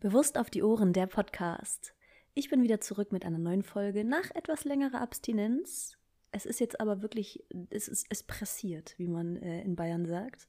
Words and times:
Bewusst 0.00 0.38
auf 0.38 0.48
die 0.48 0.62
Ohren, 0.62 0.92
der 0.92 1.08
Podcast. 1.08 1.92
Ich 2.34 2.48
bin 2.48 2.62
wieder 2.62 2.80
zurück 2.80 3.10
mit 3.10 3.24
einer 3.24 3.38
neuen 3.38 3.64
Folge 3.64 4.04
nach 4.04 4.30
etwas 4.36 4.64
längerer 4.64 5.00
Abstinenz. 5.00 5.98
Es 6.30 6.46
ist 6.46 6.60
jetzt 6.60 6.80
aber 6.80 7.02
wirklich, 7.02 7.44
es, 7.70 7.88
ist, 7.88 8.06
es 8.08 8.22
pressiert, 8.22 8.94
wie 8.98 9.08
man 9.08 9.34
äh, 9.38 9.60
in 9.62 9.74
Bayern 9.74 10.06
sagt, 10.06 10.46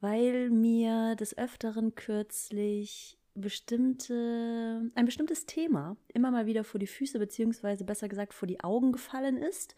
weil 0.00 0.50
mir 0.50 1.14
des 1.14 1.38
Öfteren 1.38 1.94
kürzlich 1.94 3.20
bestimmte, 3.34 4.90
ein 4.96 5.06
bestimmtes 5.06 5.46
Thema 5.46 5.96
immer 6.08 6.32
mal 6.32 6.46
wieder 6.46 6.64
vor 6.64 6.80
die 6.80 6.88
Füße, 6.88 7.20
beziehungsweise 7.20 7.84
besser 7.84 8.08
gesagt 8.08 8.34
vor 8.34 8.48
die 8.48 8.64
Augen 8.64 8.90
gefallen 8.90 9.36
ist 9.36 9.76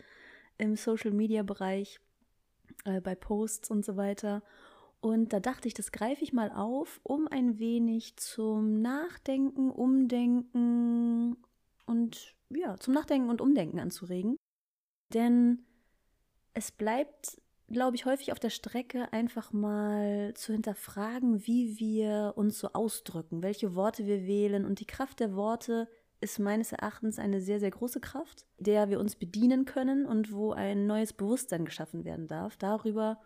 im 0.56 0.76
Social-Media-Bereich, 0.76 2.00
äh, 2.86 3.02
bei 3.02 3.14
Posts 3.14 3.70
und 3.70 3.84
so 3.84 3.98
weiter. 3.98 4.42
Und 5.04 5.34
da 5.34 5.40
dachte 5.40 5.68
ich, 5.68 5.74
das 5.74 5.92
greife 5.92 6.24
ich 6.24 6.32
mal 6.32 6.50
auf, 6.50 6.98
um 7.02 7.28
ein 7.28 7.58
wenig 7.58 8.16
zum 8.16 8.80
Nachdenken, 8.80 9.70
Umdenken 9.70 11.36
und 11.84 12.34
ja, 12.48 12.78
zum 12.78 12.94
Nachdenken 12.94 13.28
und 13.28 13.42
Umdenken 13.42 13.80
anzuregen. 13.80 14.38
Denn 15.12 15.66
es 16.54 16.72
bleibt, 16.72 17.38
glaube 17.68 17.96
ich, 17.96 18.06
häufig 18.06 18.32
auf 18.32 18.38
der 18.40 18.48
Strecke, 18.48 19.12
einfach 19.12 19.52
mal 19.52 20.32
zu 20.36 20.54
hinterfragen, 20.54 21.46
wie 21.46 21.78
wir 21.78 22.32
uns 22.36 22.58
so 22.58 22.68
ausdrücken, 22.72 23.42
welche 23.42 23.74
Worte 23.74 24.06
wir 24.06 24.26
wählen. 24.26 24.64
Und 24.64 24.80
die 24.80 24.86
Kraft 24.86 25.20
der 25.20 25.36
Worte 25.36 25.86
ist 26.22 26.38
meines 26.38 26.72
Erachtens 26.72 27.18
eine 27.18 27.42
sehr, 27.42 27.60
sehr 27.60 27.72
große 27.72 28.00
Kraft, 28.00 28.46
der 28.56 28.88
wir 28.88 28.98
uns 28.98 29.16
bedienen 29.16 29.66
können 29.66 30.06
und 30.06 30.32
wo 30.32 30.52
ein 30.52 30.86
neues 30.86 31.12
Bewusstsein 31.12 31.66
geschaffen 31.66 32.06
werden 32.06 32.26
darf 32.26 32.56
darüber, 32.56 33.20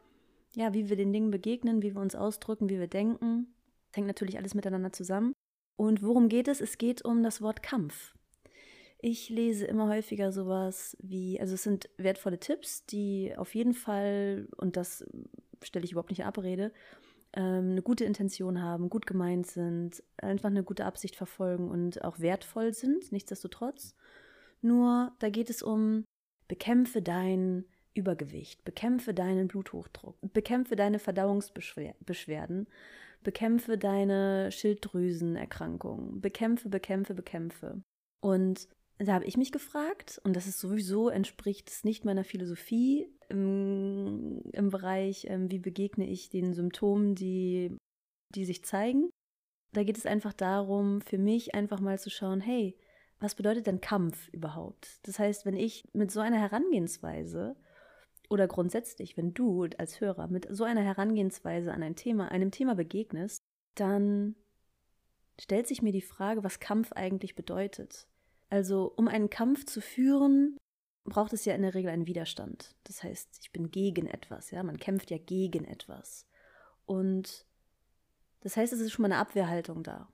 ja, 0.58 0.74
wie 0.74 0.88
wir 0.88 0.96
den 0.96 1.12
Dingen 1.12 1.30
begegnen, 1.30 1.82
wie 1.82 1.94
wir 1.94 2.00
uns 2.00 2.16
ausdrücken, 2.16 2.68
wie 2.68 2.80
wir 2.80 2.88
denken. 2.88 3.54
Das 3.86 3.98
hängt 3.98 4.08
natürlich 4.08 4.38
alles 4.38 4.54
miteinander 4.54 4.92
zusammen. 4.92 5.32
Und 5.76 6.02
worum 6.02 6.28
geht 6.28 6.48
es? 6.48 6.60
Es 6.60 6.78
geht 6.78 7.04
um 7.04 7.22
das 7.22 7.40
Wort 7.40 7.62
Kampf. 7.62 8.16
Ich 8.98 9.28
lese 9.28 9.66
immer 9.66 9.88
häufiger 9.88 10.32
sowas 10.32 10.96
wie, 11.00 11.40
also 11.40 11.54
es 11.54 11.62
sind 11.62 11.88
wertvolle 11.96 12.40
Tipps, 12.40 12.84
die 12.86 13.32
auf 13.36 13.54
jeden 13.54 13.72
Fall, 13.72 14.48
und 14.56 14.76
das 14.76 15.06
stelle 15.62 15.84
ich 15.84 15.92
überhaupt 15.92 16.10
nicht 16.10 16.20
in 16.20 16.26
Abrede, 16.26 16.72
ähm, 17.34 17.70
eine 17.70 17.82
gute 17.82 18.04
Intention 18.04 18.60
haben, 18.60 18.90
gut 18.90 19.06
gemeint 19.06 19.46
sind, 19.46 20.02
einfach 20.16 20.50
eine 20.50 20.64
gute 20.64 20.86
Absicht 20.86 21.14
verfolgen 21.14 21.70
und 21.70 22.02
auch 22.02 22.18
wertvoll 22.18 22.74
sind, 22.74 23.12
nichtsdestotrotz. 23.12 23.94
Nur 24.60 25.12
da 25.20 25.30
geht 25.30 25.50
es 25.50 25.62
um, 25.62 26.04
bekämpfe 26.48 27.00
dein 27.00 27.64
Übergewicht, 27.94 28.64
bekämpfe 28.64 29.14
deinen 29.14 29.48
Bluthochdruck, 29.48 30.16
bekämpfe 30.32 30.76
deine 30.76 30.98
Verdauungsbeschwerden, 30.98 32.66
bekämpfe 33.22 33.78
deine 33.78 34.50
Schilddrüsenerkrankungen, 34.52 36.20
bekämpfe, 36.20 36.68
bekämpfe, 36.68 37.14
bekämpfe. 37.14 37.82
Und 38.20 38.68
da 38.98 39.14
habe 39.14 39.26
ich 39.26 39.36
mich 39.36 39.52
gefragt, 39.52 40.20
und 40.24 40.34
das 40.34 40.46
ist 40.46 40.58
sowieso, 40.58 41.08
entspricht 41.08 41.70
es 41.70 41.84
nicht 41.84 42.04
meiner 42.04 42.24
Philosophie 42.24 43.08
im, 43.28 44.42
im 44.52 44.70
Bereich, 44.70 45.26
ähm, 45.28 45.50
wie 45.50 45.60
begegne 45.60 46.08
ich 46.08 46.30
den 46.30 46.52
Symptomen, 46.52 47.14
die, 47.14 47.76
die 48.34 48.44
sich 48.44 48.64
zeigen. 48.64 49.10
Da 49.72 49.84
geht 49.84 49.98
es 49.98 50.06
einfach 50.06 50.32
darum, 50.32 51.00
für 51.00 51.18
mich 51.18 51.54
einfach 51.54 51.80
mal 51.80 51.98
zu 51.98 52.10
schauen, 52.10 52.40
hey, 52.40 52.76
was 53.20 53.34
bedeutet 53.34 53.66
denn 53.66 53.80
Kampf 53.80 54.28
überhaupt? 54.28 55.00
Das 55.06 55.18
heißt, 55.18 55.44
wenn 55.44 55.56
ich 55.56 55.84
mit 55.92 56.10
so 56.10 56.20
einer 56.20 56.38
Herangehensweise 56.38 57.56
oder 58.28 58.46
grundsätzlich, 58.46 59.16
wenn 59.16 59.32
du 59.34 59.68
als 59.78 60.00
Hörer 60.00 60.28
mit 60.28 60.46
so 60.50 60.64
einer 60.64 60.82
Herangehensweise 60.82 61.72
an 61.72 61.82
ein 61.82 61.96
Thema, 61.96 62.30
einem 62.30 62.50
Thema 62.50 62.74
begegnest, 62.74 63.42
dann 63.74 64.34
stellt 65.40 65.66
sich 65.66 65.82
mir 65.82 65.92
die 65.92 66.02
Frage, 66.02 66.44
was 66.44 66.60
Kampf 66.60 66.92
eigentlich 66.92 67.34
bedeutet. 67.34 68.06
Also, 68.50 68.92
um 68.96 69.08
einen 69.08 69.30
Kampf 69.30 69.64
zu 69.66 69.80
führen, 69.80 70.58
braucht 71.04 71.32
es 71.32 71.44
ja 71.44 71.54
in 71.54 71.62
der 71.62 71.74
Regel 71.74 71.90
einen 71.90 72.06
Widerstand. 72.06 72.74
Das 72.84 73.02
heißt, 73.02 73.38
ich 73.42 73.52
bin 73.52 73.70
gegen 73.70 74.06
etwas, 74.06 74.50
ja, 74.50 74.62
man 74.62 74.78
kämpft 74.78 75.10
ja 75.10 75.18
gegen 75.18 75.64
etwas. 75.64 76.26
Und 76.86 77.46
das 78.40 78.56
heißt, 78.56 78.72
es 78.72 78.80
ist 78.80 78.92
schon 78.92 79.02
mal 79.02 79.12
eine 79.12 79.20
Abwehrhaltung 79.20 79.82
da. 79.82 80.08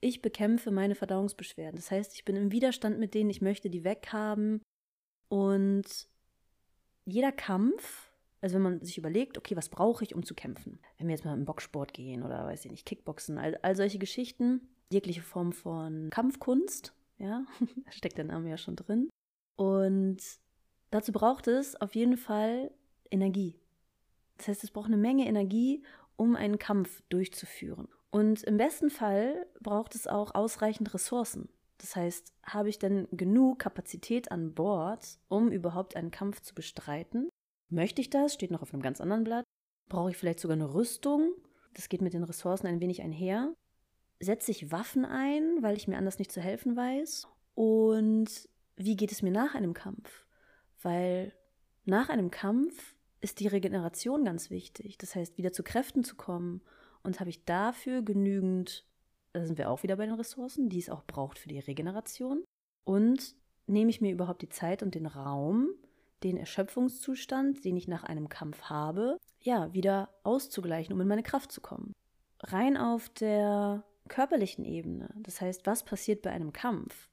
Ich 0.00 0.22
bekämpfe 0.22 0.70
meine 0.70 0.94
Verdauungsbeschwerden. 0.94 1.76
Das 1.76 1.90
heißt, 1.90 2.14
ich 2.14 2.24
bin 2.24 2.36
im 2.36 2.52
Widerstand 2.52 2.98
mit 2.98 3.12
denen, 3.12 3.28
ich 3.28 3.42
möchte 3.42 3.68
die 3.68 3.84
weghaben 3.84 4.62
und 5.28 6.08
jeder 7.10 7.32
Kampf, 7.32 8.10
also 8.40 8.54
wenn 8.54 8.62
man 8.62 8.84
sich 8.84 8.98
überlegt, 8.98 9.36
okay, 9.36 9.56
was 9.56 9.68
brauche 9.68 10.04
ich, 10.04 10.14
um 10.14 10.24
zu 10.24 10.34
kämpfen? 10.34 10.78
Wenn 10.98 11.08
wir 11.08 11.14
jetzt 11.14 11.24
mal 11.24 11.36
im 11.36 11.44
Boxsport 11.44 11.92
gehen 11.92 12.22
oder 12.22 12.44
weiß 12.46 12.64
ich 12.64 12.70
nicht, 12.70 12.86
Kickboxen, 12.86 13.38
all, 13.38 13.56
all 13.62 13.76
solche 13.76 13.98
Geschichten, 13.98 14.68
jegliche 14.90 15.22
Form 15.22 15.52
von 15.52 16.10
Kampfkunst, 16.10 16.94
ja, 17.18 17.44
da 17.84 17.90
steckt 17.92 18.18
der 18.18 18.24
Name 18.24 18.48
ja 18.48 18.56
schon 18.56 18.76
drin. 18.76 19.10
Und 19.56 20.18
dazu 20.90 21.12
braucht 21.12 21.46
es 21.48 21.80
auf 21.80 21.94
jeden 21.94 22.16
Fall 22.16 22.70
Energie. 23.10 23.60
Das 24.38 24.48
heißt, 24.48 24.64
es 24.64 24.70
braucht 24.70 24.86
eine 24.86 24.96
Menge 24.96 25.26
Energie, 25.26 25.82
um 26.16 26.34
einen 26.34 26.58
Kampf 26.58 27.02
durchzuführen. 27.10 27.88
Und 28.10 28.42
im 28.44 28.56
besten 28.56 28.90
Fall 28.90 29.46
braucht 29.60 29.94
es 29.94 30.06
auch 30.06 30.34
ausreichend 30.34 30.92
Ressourcen. 30.94 31.48
Das 31.80 31.96
heißt, 31.96 32.34
habe 32.44 32.68
ich 32.68 32.78
denn 32.78 33.08
genug 33.10 33.60
Kapazität 33.60 34.30
an 34.30 34.54
Bord, 34.54 35.18
um 35.28 35.50
überhaupt 35.50 35.96
einen 35.96 36.10
Kampf 36.10 36.40
zu 36.40 36.54
bestreiten? 36.54 37.30
Möchte 37.70 38.02
ich 38.02 38.10
das? 38.10 38.34
Steht 38.34 38.50
noch 38.50 38.62
auf 38.62 38.74
einem 38.74 38.82
ganz 38.82 39.00
anderen 39.00 39.24
Blatt. 39.24 39.44
Brauche 39.88 40.10
ich 40.10 40.16
vielleicht 40.16 40.40
sogar 40.40 40.56
eine 40.56 40.74
Rüstung? 40.74 41.32
Das 41.72 41.88
geht 41.88 42.02
mit 42.02 42.12
den 42.12 42.24
Ressourcen 42.24 42.66
ein 42.66 42.80
wenig 42.80 43.00
einher. 43.00 43.54
Setze 44.18 44.50
ich 44.50 44.70
Waffen 44.70 45.06
ein, 45.06 45.62
weil 45.62 45.76
ich 45.76 45.88
mir 45.88 45.96
anders 45.96 46.18
nicht 46.18 46.32
zu 46.32 46.42
helfen 46.42 46.76
weiß? 46.76 47.26
Und 47.54 48.48
wie 48.76 48.96
geht 48.96 49.12
es 49.12 49.22
mir 49.22 49.32
nach 49.32 49.54
einem 49.54 49.72
Kampf? 49.72 50.26
Weil 50.82 51.32
nach 51.86 52.10
einem 52.10 52.30
Kampf 52.30 52.94
ist 53.22 53.40
die 53.40 53.48
Regeneration 53.48 54.24
ganz 54.24 54.50
wichtig. 54.50 54.98
Das 54.98 55.14
heißt, 55.14 55.38
wieder 55.38 55.52
zu 55.52 55.62
Kräften 55.62 56.04
zu 56.04 56.16
kommen. 56.16 56.60
Und 57.02 57.20
habe 57.20 57.30
ich 57.30 57.46
dafür 57.46 58.02
genügend 58.02 58.84
da 59.32 59.44
sind 59.44 59.58
wir 59.58 59.70
auch 59.70 59.82
wieder 59.82 59.96
bei 59.96 60.06
den 60.06 60.14
Ressourcen, 60.14 60.68
die 60.68 60.78
es 60.78 60.90
auch 60.90 61.04
braucht 61.04 61.38
für 61.38 61.48
die 61.48 61.58
Regeneration. 61.58 62.44
Und 62.84 63.34
nehme 63.66 63.90
ich 63.90 64.00
mir 64.00 64.12
überhaupt 64.12 64.42
die 64.42 64.48
Zeit 64.48 64.82
und 64.82 64.94
den 64.94 65.06
Raum, 65.06 65.70
den 66.22 66.36
Erschöpfungszustand, 66.36 67.64
den 67.64 67.76
ich 67.76 67.88
nach 67.88 68.04
einem 68.04 68.28
Kampf 68.28 68.62
habe, 68.62 69.18
ja, 69.40 69.72
wieder 69.72 70.10
auszugleichen, 70.22 70.92
um 70.92 71.00
in 71.00 71.08
meine 71.08 71.22
Kraft 71.22 71.52
zu 71.52 71.60
kommen. 71.60 71.92
Rein 72.40 72.76
auf 72.76 73.08
der 73.10 73.84
körperlichen 74.08 74.64
Ebene, 74.64 75.08
das 75.16 75.40
heißt, 75.40 75.66
was 75.66 75.84
passiert 75.84 76.22
bei 76.22 76.30
einem 76.30 76.52
Kampf? 76.52 77.08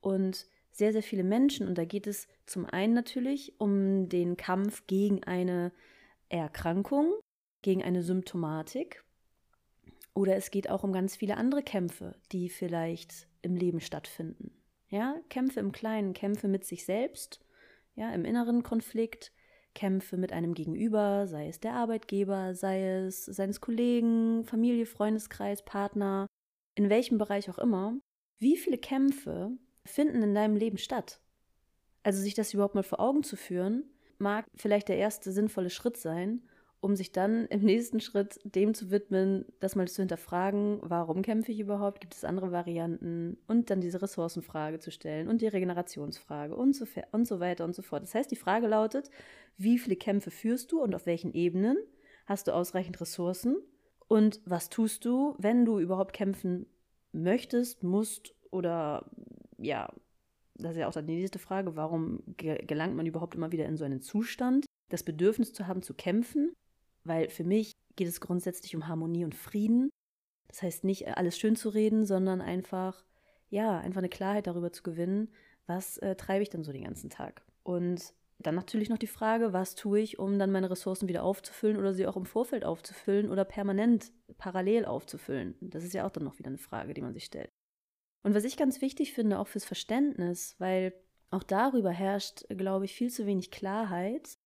Und 0.00 0.46
sehr, 0.70 0.92
sehr 0.92 1.02
viele 1.02 1.22
Menschen, 1.22 1.68
und 1.68 1.78
da 1.78 1.84
geht 1.84 2.06
es 2.06 2.26
zum 2.46 2.66
einen 2.66 2.94
natürlich 2.94 3.58
um 3.60 4.08
den 4.08 4.36
Kampf 4.36 4.86
gegen 4.86 5.22
eine 5.22 5.72
Erkrankung, 6.28 7.14
gegen 7.62 7.82
eine 7.82 8.02
Symptomatik, 8.02 9.04
oder 10.14 10.36
es 10.36 10.50
geht 10.50 10.70
auch 10.70 10.84
um 10.84 10.92
ganz 10.92 11.16
viele 11.16 11.36
andere 11.36 11.62
Kämpfe, 11.62 12.14
die 12.32 12.48
vielleicht 12.48 13.26
im 13.42 13.56
Leben 13.56 13.80
stattfinden. 13.80 14.52
Ja, 14.88 15.16
Kämpfe 15.28 15.60
im 15.60 15.72
Kleinen, 15.72 16.12
Kämpfe 16.12 16.48
mit 16.48 16.64
sich 16.64 16.84
selbst, 16.84 17.44
ja, 17.96 18.12
im 18.12 18.24
inneren 18.24 18.62
Konflikt, 18.62 19.32
Kämpfe 19.74 20.16
mit 20.16 20.32
einem 20.32 20.54
Gegenüber, 20.54 21.26
sei 21.26 21.48
es 21.48 21.58
der 21.58 21.74
Arbeitgeber, 21.74 22.54
sei 22.54 23.06
es 23.06 23.24
seines 23.24 23.60
Kollegen, 23.60 24.44
Familie, 24.44 24.86
Freundeskreis, 24.86 25.64
Partner, 25.64 26.28
in 26.76 26.90
welchem 26.90 27.18
Bereich 27.18 27.50
auch 27.50 27.58
immer. 27.58 27.98
Wie 28.38 28.56
viele 28.56 28.78
Kämpfe 28.78 29.50
finden 29.84 30.22
in 30.22 30.34
deinem 30.34 30.56
Leben 30.56 30.78
statt? 30.78 31.20
Also 32.04 32.20
sich 32.20 32.34
das 32.34 32.54
überhaupt 32.54 32.76
mal 32.76 32.82
vor 32.84 33.00
Augen 33.00 33.24
zu 33.24 33.36
führen, 33.36 33.84
mag 34.18 34.46
vielleicht 34.54 34.88
der 34.88 34.98
erste 34.98 35.32
sinnvolle 35.32 35.70
Schritt 35.70 35.96
sein, 35.96 36.42
um 36.84 36.96
sich 36.96 37.12
dann 37.12 37.46
im 37.46 37.62
nächsten 37.62 37.98
Schritt 37.98 38.38
dem 38.44 38.74
zu 38.74 38.90
widmen, 38.90 39.46
das 39.58 39.74
mal 39.74 39.88
zu 39.88 40.02
hinterfragen, 40.02 40.80
warum 40.82 41.22
kämpfe 41.22 41.50
ich 41.50 41.58
überhaupt, 41.58 42.02
gibt 42.02 42.12
es 42.12 42.26
andere 42.26 42.52
Varianten? 42.52 43.38
Und 43.46 43.70
dann 43.70 43.80
diese 43.80 44.02
Ressourcenfrage 44.02 44.80
zu 44.80 44.90
stellen 44.90 45.28
und 45.28 45.40
die 45.40 45.46
Regenerationsfrage 45.46 46.54
und 46.54 46.76
so, 46.76 46.84
und 47.10 47.26
so 47.26 47.40
weiter 47.40 47.64
und 47.64 47.74
so 47.74 47.80
fort. 47.80 48.02
Das 48.02 48.14
heißt, 48.14 48.30
die 48.30 48.36
Frage 48.36 48.66
lautet, 48.66 49.08
wie 49.56 49.78
viele 49.78 49.96
Kämpfe 49.96 50.30
führst 50.30 50.72
du 50.72 50.82
und 50.82 50.94
auf 50.94 51.06
welchen 51.06 51.32
Ebenen? 51.32 51.78
Hast 52.26 52.48
du 52.48 52.52
ausreichend 52.52 53.00
Ressourcen? 53.00 53.56
Und 54.06 54.42
was 54.44 54.68
tust 54.68 55.06
du, 55.06 55.36
wenn 55.38 55.64
du 55.64 55.78
überhaupt 55.78 56.12
kämpfen 56.12 56.66
möchtest, 57.12 57.82
musst 57.82 58.34
oder 58.50 59.10
ja, 59.56 59.90
das 60.56 60.72
ist 60.72 60.80
ja 60.80 60.88
auch 60.88 60.92
dann 60.92 61.06
die 61.06 61.16
nächste 61.16 61.38
Frage, 61.38 61.76
warum 61.76 62.22
gelangt 62.36 62.94
man 62.94 63.06
überhaupt 63.06 63.36
immer 63.36 63.52
wieder 63.52 63.64
in 63.64 63.78
so 63.78 63.86
einen 63.86 64.02
Zustand, 64.02 64.66
das 64.90 65.02
Bedürfnis 65.02 65.54
zu 65.54 65.66
haben 65.66 65.80
zu 65.80 65.94
kämpfen 65.94 66.52
weil 67.04 67.28
für 67.28 67.44
mich 67.44 67.72
geht 67.96 68.08
es 68.08 68.20
grundsätzlich 68.20 68.74
um 68.74 68.88
Harmonie 68.88 69.24
und 69.24 69.34
Frieden. 69.34 69.90
Das 70.48 70.62
heißt 70.62 70.84
nicht 70.84 71.08
alles 71.08 71.38
schön 71.38 71.56
zu 71.56 71.68
reden, 71.68 72.04
sondern 72.04 72.40
einfach, 72.40 73.04
ja, 73.50 73.78
einfach 73.78 73.98
eine 73.98 74.08
Klarheit 74.08 74.46
darüber 74.46 74.72
zu 74.72 74.82
gewinnen, 74.82 75.32
was 75.66 75.98
äh, 75.98 76.16
treibe 76.16 76.42
ich 76.42 76.50
denn 76.50 76.64
so 76.64 76.72
den 76.72 76.84
ganzen 76.84 77.10
Tag. 77.10 77.44
Und 77.62 78.14
dann 78.38 78.54
natürlich 78.54 78.88
noch 78.88 78.98
die 78.98 79.06
Frage, 79.06 79.52
was 79.52 79.74
tue 79.74 80.00
ich, 80.00 80.18
um 80.18 80.38
dann 80.38 80.50
meine 80.50 80.70
Ressourcen 80.70 81.08
wieder 81.08 81.22
aufzufüllen 81.22 81.76
oder 81.76 81.94
sie 81.94 82.06
auch 82.06 82.16
im 82.16 82.26
Vorfeld 82.26 82.64
aufzufüllen 82.64 83.30
oder 83.30 83.44
permanent 83.44 84.12
parallel 84.38 84.84
aufzufüllen. 84.84 85.56
Das 85.60 85.84
ist 85.84 85.94
ja 85.94 86.06
auch 86.06 86.10
dann 86.10 86.24
noch 86.24 86.38
wieder 86.38 86.48
eine 86.48 86.58
Frage, 86.58 86.94
die 86.94 87.00
man 87.00 87.14
sich 87.14 87.24
stellt. 87.24 87.50
Und 88.22 88.34
was 88.34 88.44
ich 88.44 88.56
ganz 88.56 88.80
wichtig 88.80 89.12
finde, 89.12 89.38
auch 89.38 89.48
fürs 89.48 89.64
Verständnis, 89.64 90.56
weil 90.58 90.94
auch 91.30 91.42
darüber 91.42 91.90
herrscht, 91.90 92.46
glaube 92.48 92.84
ich, 92.86 92.94
viel 92.94 93.10
zu 93.10 93.26
wenig 93.26 93.50
Klarheit. 93.50 94.38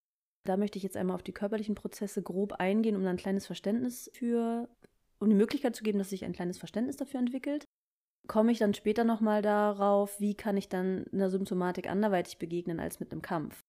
Da 0.48 0.56
möchte 0.56 0.78
ich 0.78 0.82
jetzt 0.82 0.96
einmal 0.96 1.14
auf 1.14 1.22
die 1.22 1.34
körperlichen 1.34 1.74
Prozesse 1.74 2.22
grob 2.22 2.54
eingehen, 2.54 2.96
um 2.96 3.06
ein 3.06 3.18
kleines 3.18 3.44
Verständnis 3.44 4.10
für, 4.14 4.66
um 5.18 5.28
die 5.28 5.36
Möglichkeit 5.36 5.76
zu 5.76 5.82
geben, 5.82 5.98
dass 5.98 6.08
sich 6.08 6.24
ein 6.24 6.32
kleines 6.32 6.56
Verständnis 6.56 6.96
dafür 6.96 7.20
entwickelt. 7.20 7.66
Komme 8.26 8.52
ich 8.52 8.58
dann 8.58 8.72
später 8.72 9.04
nochmal 9.04 9.42
darauf, 9.42 10.18
wie 10.20 10.34
kann 10.34 10.56
ich 10.56 10.70
dann 10.70 11.04
einer 11.12 11.28
Symptomatik 11.28 11.86
anderweitig 11.90 12.38
begegnen 12.38 12.80
als 12.80 12.98
mit 12.98 13.12
einem 13.12 13.20
Kampf. 13.20 13.60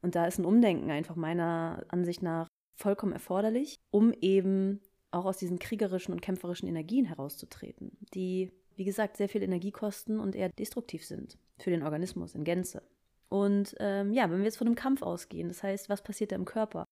Und 0.00 0.14
da 0.14 0.26
ist 0.26 0.38
ein 0.38 0.44
Umdenken 0.44 0.92
einfach 0.92 1.16
meiner 1.16 1.84
Ansicht 1.88 2.22
nach 2.22 2.46
vollkommen 2.78 3.12
erforderlich, 3.12 3.74
um 3.90 4.12
eben 4.12 4.80
auch 5.10 5.24
aus 5.24 5.38
diesen 5.38 5.58
kriegerischen 5.58 6.14
und 6.14 6.22
kämpferischen 6.22 6.68
Energien 6.68 7.06
herauszutreten, 7.06 7.98
die, 8.14 8.52
wie 8.76 8.84
gesagt, 8.84 9.16
sehr 9.16 9.28
viel 9.28 9.42
Energie 9.42 9.72
kosten 9.72 10.20
und 10.20 10.36
eher 10.36 10.50
destruktiv 10.50 11.04
sind 11.04 11.36
für 11.58 11.70
den 11.70 11.82
Organismus 11.82 12.36
in 12.36 12.44
Gänze. 12.44 12.84
Und 13.28 13.74
ähm, 13.80 14.12
ja, 14.12 14.30
wenn 14.30 14.38
wir 14.38 14.44
jetzt 14.44 14.58
von 14.58 14.66
einem 14.66 14.76
Kampf 14.76 15.02
ausgehen, 15.02 15.48
das 15.48 15.62
heißt, 15.62 15.88
was 15.88 16.02
passiert 16.02 16.32
da 16.32 16.36
im 16.36 16.44
Körper? 16.44 16.84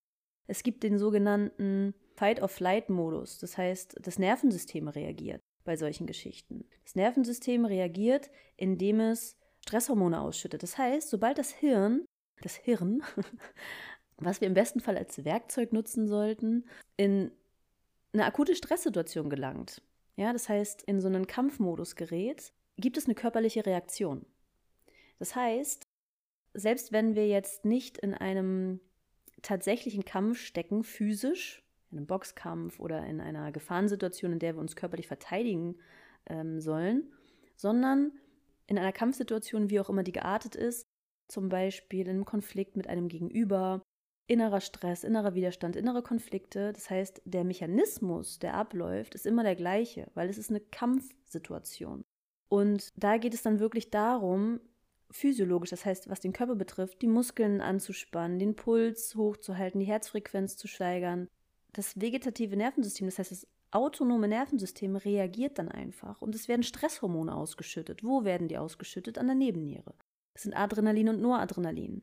Es 0.46 0.62
gibt 0.62 0.82
den 0.82 0.98
sogenannten 0.98 1.94
Fight-of-Flight-Modus, 2.16 3.38
das 3.38 3.56
heißt, 3.56 3.96
das 4.02 4.18
Nervensystem 4.18 4.88
reagiert 4.88 5.40
bei 5.64 5.76
solchen 5.76 6.06
Geschichten. 6.06 6.64
Das 6.84 6.94
Nervensystem 6.94 7.64
reagiert, 7.64 8.30
indem 8.56 9.00
es 9.00 9.36
Stresshormone 9.60 10.20
ausschüttet. 10.20 10.62
Das 10.62 10.76
heißt, 10.76 11.08
sobald 11.08 11.38
das 11.38 11.50
Hirn 11.50 12.04
das 12.40 12.56
Hirn, 12.56 13.02
was 14.16 14.40
wir 14.40 14.48
im 14.48 14.54
besten 14.54 14.80
Fall 14.80 14.96
als 14.96 15.24
Werkzeug 15.24 15.72
nutzen 15.72 16.06
sollten, 16.06 16.66
in 16.96 17.30
eine 18.12 18.26
akute 18.26 18.54
Stresssituation 18.54 19.28
gelangt, 19.28 19.82
ja, 20.16 20.32
das 20.32 20.48
heißt, 20.48 20.82
in 20.82 21.00
so 21.00 21.08
einen 21.08 21.26
Kampfmodus 21.26 21.96
gerät, 21.96 22.52
gibt 22.76 22.96
es 22.96 23.06
eine 23.06 23.14
körperliche 23.14 23.66
Reaktion. 23.66 24.24
Das 25.18 25.34
heißt, 25.34 25.83
selbst 26.54 26.92
wenn 26.92 27.14
wir 27.14 27.26
jetzt 27.26 27.64
nicht 27.64 27.98
in 27.98 28.14
einem 28.14 28.80
tatsächlichen 29.42 30.04
Kampf 30.04 30.38
stecken, 30.38 30.84
physisch, 30.84 31.62
in 31.90 31.98
einem 31.98 32.06
Boxkampf 32.06 32.80
oder 32.80 33.04
in 33.06 33.20
einer 33.20 33.52
Gefahrensituation, 33.52 34.32
in 34.32 34.38
der 34.38 34.54
wir 34.54 34.60
uns 34.60 34.76
körperlich 34.76 35.06
verteidigen 35.06 35.76
ähm, 36.26 36.60
sollen, 36.60 37.12
sondern 37.56 38.12
in 38.66 38.78
einer 38.78 38.92
Kampfsituation, 38.92 39.70
wie 39.70 39.80
auch 39.80 39.90
immer 39.90 40.02
die 40.02 40.12
geartet 40.12 40.56
ist, 40.56 40.86
zum 41.28 41.48
Beispiel 41.48 42.02
in 42.06 42.10
einem 42.10 42.24
Konflikt 42.24 42.76
mit 42.76 42.88
einem 42.88 43.08
Gegenüber, 43.08 43.82
innerer 44.26 44.60
Stress, 44.60 45.04
innerer 45.04 45.34
Widerstand, 45.34 45.76
innere 45.76 46.02
Konflikte. 46.02 46.72
Das 46.72 46.88
heißt, 46.88 47.22
der 47.24 47.44
Mechanismus, 47.44 48.38
der 48.38 48.54
abläuft, 48.54 49.14
ist 49.14 49.26
immer 49.26 49.42
der 49.42 49.56
gleiche, 49.56 50.10
weil 50.14 50.28
es 50.28 50.38
ist 50.38 50.50
eine 50.50 50.60
Kampfsituation. 50.60 52.04
Und 52.48 52.90
da 52.96 53.18
geht 53.18 53.34
es 53.34 53.42
dann 53.42 53.58
wirklich 53.58 53.90
darum, 53.90 54.60
physiologisch, 55.10 55.70
das 55.70 55.84
heißt, 55.84 56.08
was 56.08 56.20
den 56.20 56.32
Körper 56.32 56.54
betrifft, 56.54 57.02
die 57.02 57.06
Muskeln 57.06 57.60
anzuspannen, 57.60 58.38
den 58.38 58.56
Puls 58.56 59.14
hochzuhalten, 59.14 59.80
die 59.80 59.86
Herzfrequenz 59.86 60.56
zu 60.56 60.66
steigern. 60.68 61.28
Das 61.72 62.00
vegetative 62.00 62.56
Nervensystem, 62.56 63.06
das 63.06 63.18
heißt, 63.18 63.32
das 63.32 63.46
autonome 63.70 64.28
Nervensystem 64.28 64.96
reagiert 64.96 65.58
dann 65.58 65.68
einfach 65.68 66.22
und 66.22 66.34
es 66.34 66.48
werden 66.48 66.62
Stresshormone 66.62 67.34
ausgeschüttet. 67.34 68.04
Wo 68.04 68.24
werden 68.24 68.48
die 68.48 68.58
ausgeschüttet? 68.58 69.18
An 69.18 69.26
der 69.26 69.34
Nebenniere. 69.34 69.94
Das 70.32 70.42
sind 70.44 70.54
Adrenalin 70.54 71.08
und 71.08 71.20
Noradrenalin. 71.20 72.02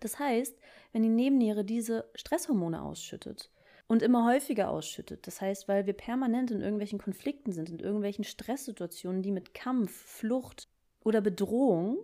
Das 0.00 0.18
heißt, 0.18 0.58
wenn 0.92 1.02
die 1.02 1.08
Nebenniere 1.08 1.64
diese 1.64 2.10
Stresshormone 2.14 2.82
ausschüttet 2.82 3.50
und 3.86 4.02
immer 4.02 4.26
häufiger 4.26 4.70
ausschüttet, 4.70 5.26
das 5.26 5.40
heißt, 5.40 5.68
weil 5.68 5.86
wir 5.86 5.92
permanent 5.92 6.50
in 6.50 6.60
irgendwelchen 6.60 6.98
Konflikten 6.98 7.52
sind, 7.52 7.68
in 7.70 7.78
irgendwelchen 7.78 8.24
Stresssituationen, 8.24 9.22
die 9.22 9.30
mit 9.30 9.54
Kampf, 9.54 9.92
Flucht 9.92 10.68
oder 11.04 11.20
Bedrohung, 11.20 11.98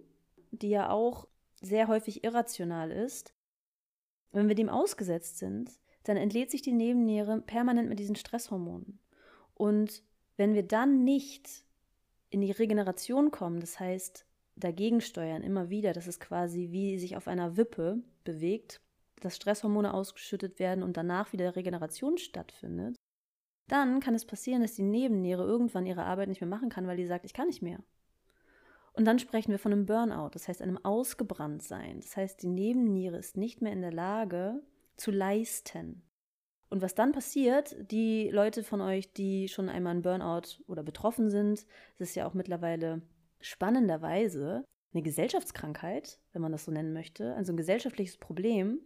die 0.51 0.71
ja 0.71 0.91
auch 0.91 1.27
sehr 1.61 1.89
häufig 1.89 2.25
irrational 2.25 2.91
ist, 2.91 3.35
wenn 4.33 4.49
wir 4.49 4.55
dem 4.55 4.69
ausgesetzt 4.69 5.39
sind, 5.39 5.71
dann 6.05 6.17
entlädt 6.17 6.51
sich 6.51 6.63
die 6.63 6.73
Nebenniere 6.73 7.41
permanent 7.41 7.89
mit 7.89 7.99
diesen 7.99 8.17
Stresshormonen. 8.17 8.99
Und 9.55 10.03
wenn 10.37 10.55
wir 10.55 10.63
dann 10.63 11.05
nicht 11.05 11.65
in 12.31 12.41
die 12.41 12.53
Regeneration 12.53 13.31
kommen, 13.31 13.61
das 13.61 13.81
heißt, 13.81 14.25
dagegen 14.57 15.01
steuern, 15.01 15.43
immer 15.43 15.71
wieder, 15.71 15.93
dass 15.93 16.07
es 16.07 16.21
quasi 16.21 16.69
wie 16.71 16.99
sich 16.99 17.17
auf 17.17 17.29
einer 17.29 17.57
Wippe 17.57 18.03
bewegt, 18.25 18.81
dass 19.21 19.37
Stresshormone 19.37 19.93
ausgeschüttet 19.93 20.59
werden 20.59 20.83
und 20.83 20.97
danach 20.97 21.33
wieder 21.33 21.57
Regeneration 21.57 22.19
stattfindet, 22.19 22.97
dann 23.67 24.01
kann 24.01 24.15
es 24.15 24.25
passieren, 24.25 24.63
dass 24.63 24.75
die 24.75 24.83
Nebenniere 24.83 25.45
irgendwann 25.45 25.87
ihre 25.87 26.05
Arbeit 26.05 26.29
nicht 26.29 26.41
mehr 26.41 26.49
machen 26.49 26.71
kann, 26.71 26.87
weil 26.87 26.97
die 26.97 27.07
sagt, 27.07 27.25
ich 27.25 27.35
kann 27.35 27.49
nicht 27.49 27.63
mehr. 27.63 27.83
Und 28.93 29.05
dann 29.05 29.19
sprechen 29.19 29.53
wir 29.53 29.59
von 29.59 29.73
einem 29.73 29.87
Burnout, 29.87 30.31
das 30.33 30.49
heißt 30.49 30.63
einem 30.63 30.79
Ausgebranntsein. 30.85 32.01
Das 32.01 32.17
heißt, 32.17 32.43
die 32.43 32.49
Nebenniere 32.49 33.17
ist 33.17 33.37
nicht 33.37 33.63
mehr 33.63 33.73
in 33.73 33.83
der 33.83 33.93
Lage 33.93 34.63
zu 34.97 35.11
leisten. 35.11 36.03
Und 36.71 36.83
was 36.83 36.95
dann 36.95 37.13
passiert, 37.13 37.77
die 37.91 38.29
Leute 38.31 38.63
von 38.63 38.81
euch, 38.81 39.13
die 39.13 39.49
schon 39.49 39.69
einmal 39.69 39.95
ein 39.95 40.03
Burnout 40.03 40.63
oder 40.67 40.83
betroffen 40.83 41.31
sind, 41.31 41.67
das 41.99 42.11
ist 42.11 42.15
ja 42.15 42.27
auch 42.27 42.35
mittlerweile 42.35 43.03
spannenderweise 43.41 44.65
eine 44.93 45.03
Gesellschaftskrankheit, 45.03 46.19
wenn 46.33 46.43
man 46.43 46.53
das 46.53 46.65
so 46.65 46.73
nennen 46.73 46.93
möchte, 46.93 47.35
also 47.35 47.53
ein 47.53 47.57
gesellschaftliches 47.57 48.17
Problem 48.19 48.81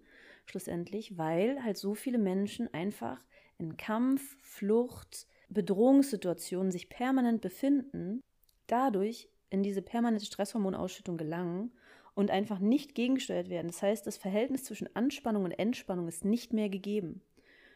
schlussendlich, 0.46 1.16
weil 1.16 1.62
halt 1.62 1.76
so 1.76 1.94
viele 1.94 2.19
Menschen 2.19 2.72
einfach 2.75 3.25
in 3.58 3.76
Kampf, 3.76 4.37
Flucht, 4.40 5.26
Bedrohungssituationen 5.48 6.72
sich 6.72 6.88
permanent 6.88 7.40
befinden, 7.40 8.20
dadurch 8.66 9.28
in 9.52 9.62
diese 9.62 9.82
permanente 9.82 10.25
Stresshormonausschüttung 10.25 11.16
gelangen 11.16 11.72
und 12.14 12.31
einfach 12.31 12.58
nicht 12.58 12.94
gegengesteuert 12.94 13.49
werden. 13.49 13.69
Das 13.69 13.82
heißt, 13.82 14.06
das 14.06 14.16
Verhältnis 14.16 14.64
zwischen 14.64 14.94
Anspannung 14.94 15.44
und 15.44 15.52
Entspannung 15.52 16.08
ist 16.08 16.25
nicht 16.25 16.52
mehr 16.52 16.69
gegeben. 16.69 17.22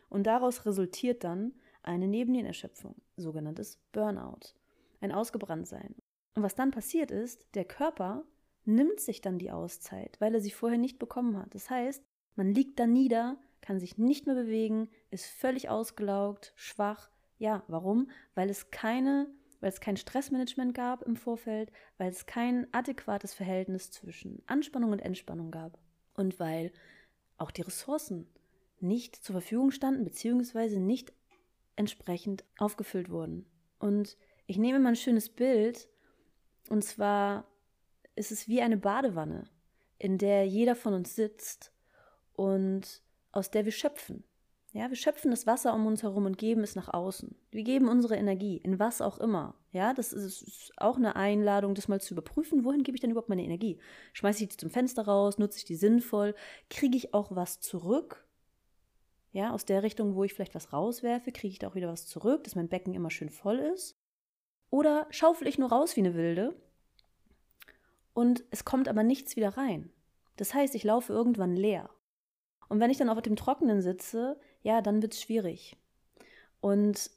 Und 0.09 0.27
daraus 0.27 0.67
resultiert 0.67 1.25
dann 1.25 1.53
eine 1.83 2.09
Nebennierenerschöpfung, 2.09 2.95
sogenanntes 3.17 3.79
Burnout, 3.93 4.55
ein 5.01 5.13
Ausgebranntsein. 5.13 5.95
Und 6.35 6.43
was 6.43 6.55
dann 6.55 6.71
passiert 6.71 7.11
ist, 7.11 7.45
der 7.55 7.65
Körper 7.65 8.25
nimmt 8.65 9.01
sich 9.01 9.21
dann 9.21 9.39
die 9.39 9.51
Auszeit, 9.51 10.21
weil 10.21 10.35
er 10.35 10.41
sie 10.41 10.51
vorher 10.51 10.79
nicht 10.79 10.99
bekommen 10.99 11.39
hat. 11.39 11.55
Das 11.55 11.71
heißt, 11.71 12.03
man 12.35 12.53
liegt 12.53 12.79
da 12.79 12.87
nieder, 12.87 13.39
kann 13.61 13.81
sich 13.81 13.97
nicht 13.99 14.27
mehr 14.27 14.35
bewegen, 14.35 14.89
ist 15.11 15.27
völlig 15.27 15.69
ausgelaugt, 15.69 16.53
schwach. 16.57 17.11
Ja, 17.39 17.65
warum? 17.69 18.11
Weil 18.35 18.51
es 18.51 18.71
keine, 18.71 19.29
weil 19.61 19.71
es 19.71 19.81
kein 19.81 19.97
Stressmanagement 19.97 20.75
gab 20.75 21.03
im 21.03 21.17
Vorfeld, 21.17 21.71
weil 21.99 22.11
es 22.11 22.27
kein 22.27 22.67
adäquates 22.73 23.35
Verhältnis 23.35 23.91
zwischen 23.91 24.43
Anspannung 24.47 24.93
und 24.93 25.01
Entspannung 25.01 25.51
gab 25.51 25.79
und 26.15 26.39
weil 26.39 26.73
auch 27.39 27.51
die 27.51 27.63
Ressourcen 27.63 28.27
nicht 28.81 29.17
zur 29.17 29.35
Verfügung 29.35 29.71
standen 29.71 30.05
beziehungsweise 30.05 30.81
nicht 30.81 31.13
entsprechend 31.77 32.45
aufgefüllt 32.59 33.11
wurden. 33.11 33.47
Und 33.79 34.17
ich 34.47 34.59
nehme 34.59 34.79
mal 34.79 34.91
ein 34.91 34.97
schönes 34.97 35.29
Bild 35.29 35.89
und 36.69 36.83
zwar 36.85 37.47
ist 38.15 38.33
es 38.33 38.49
wie 38.49 38.63
eine 38.63 38.77
Badewanne, 38.77 39.49
in 39.99 40.19
der 40.19 40.47
jeder 40.47 40.75
von 40.75 40.95
uns 40.95 41.15
sitzt 41.15 41.73
und 42.33 43.03
aus 43.33 43.51
der 43.51 43.65
wir 43.65 43.73
schöpfen. 43.73 44.25
Ja, 44.77 44.91
wir 44.91 44.97
schöpfen 44.97 45.31
das 45.31 45.47
Wasser 45.47 45.73
um 45.73 45.87
uns 45.87 46.03
herum 46.03 46.27
und 46.27 46.37
geben 46.37 46.63
es 46.63 46.75
nach 46.75 46.93
außen. 46.93 47.35
Wir 47.51 47.63
geben 47.63 47.89
unsere 47.89 48.15
Energie 48.15 48.59
in 48.59 48.79
was 48.79 49.01
auch 49.01 49.17
immer. 49.17 49.55
Ja, 49.73 49.95
das 49.95 50.13
ist 50.13 50.71
auch 50.77 50.99
eine 50.99 51.17
Einladung, 51.17 51.75
das 51.75 51.89
mal 51.89 51.99
zu 51.99 52.13
überprüfen. 52.13 52.63
Wohin 52.63 52.83
gebe 52.83 52.95
ich 52.95 53.01
denn 53.01 53.11
überhaupt 53.11 53.31
meine 53.31 53.43
Energie? 53.43 53.79
Schmeiße 54.13 54.43
ich 54.43 54.51
die 54.51 54.57
zum 54.59 54.69
Fenster 54.69 55.07
raus? 55.07 55.39
Nutze 55.39 55.57
ich 55.57 55.65
die 55.65 55.77
sinnvoll? 55.77 56.35
Kriege 56.69 56.95
ich 56.95 57.15
auch 57.15 57.35
was 57.35 57.61
zurück? 57.61 58.29
Ja, 59.33 59.55
aus 59.55 59.65
der 59.65 59.83
Richtung, 59.83 60.15
wo 60.15 60.25
ich 60.25 60.35
vielleicht 60.35 60.55
was 60.55 60.75
rauswerfe, 60.75 61.33
kriege 61.33 61.53
ich 61.53 61.59
da 61.59 61.69
auch 61.69 61.75
wieder 61.75 61.89
was 61.89 62.07
zurück, 62.07 62.45
dass 62.45 62.55
mein 62.55 62.69
Becken 62.69 62.93
immer 62.93 63.11
schön 63.11 63.31
voll 63.31 63.57
ist. 63.57 63.99
Oder 64.69 65.07
schaufel 65.09 65.49
ich 65.49 65.57
nur 65.57 65.71
raus 65.71 65.97
wie 65.97 66.01
eine 66.01 66.15
Wilde 66.15 66.55
und 68.13 68.45
es 68.51 68.67
kommt 68.67 68.89
aber 68.89 69.05
nichts 69.05 69.37
wieder 69.37 69.57
rein. 69.57 69.91
Das 70.37 70.53
heißt, 70.53 70.75
ich 70.75 70.85
laufe 70.85 71.15
irgendwann 71.15 71.57
leer. 71.57 71.89
Und 72.69 72.79
wenn 72.79 72.91
ich 72.91 72.99
dann 72.99 73.09
auf 73.09 73.23
dem 73.23 73.37
Trockenen 73.37 73.81
sitze, 73.81 74.39
ja, 74.67 74.83
dann 74.83 75.01
wird 75.01 75.15
es 75.15 75.23
schwierig. 75.23 75.77
Und 76.61 77.13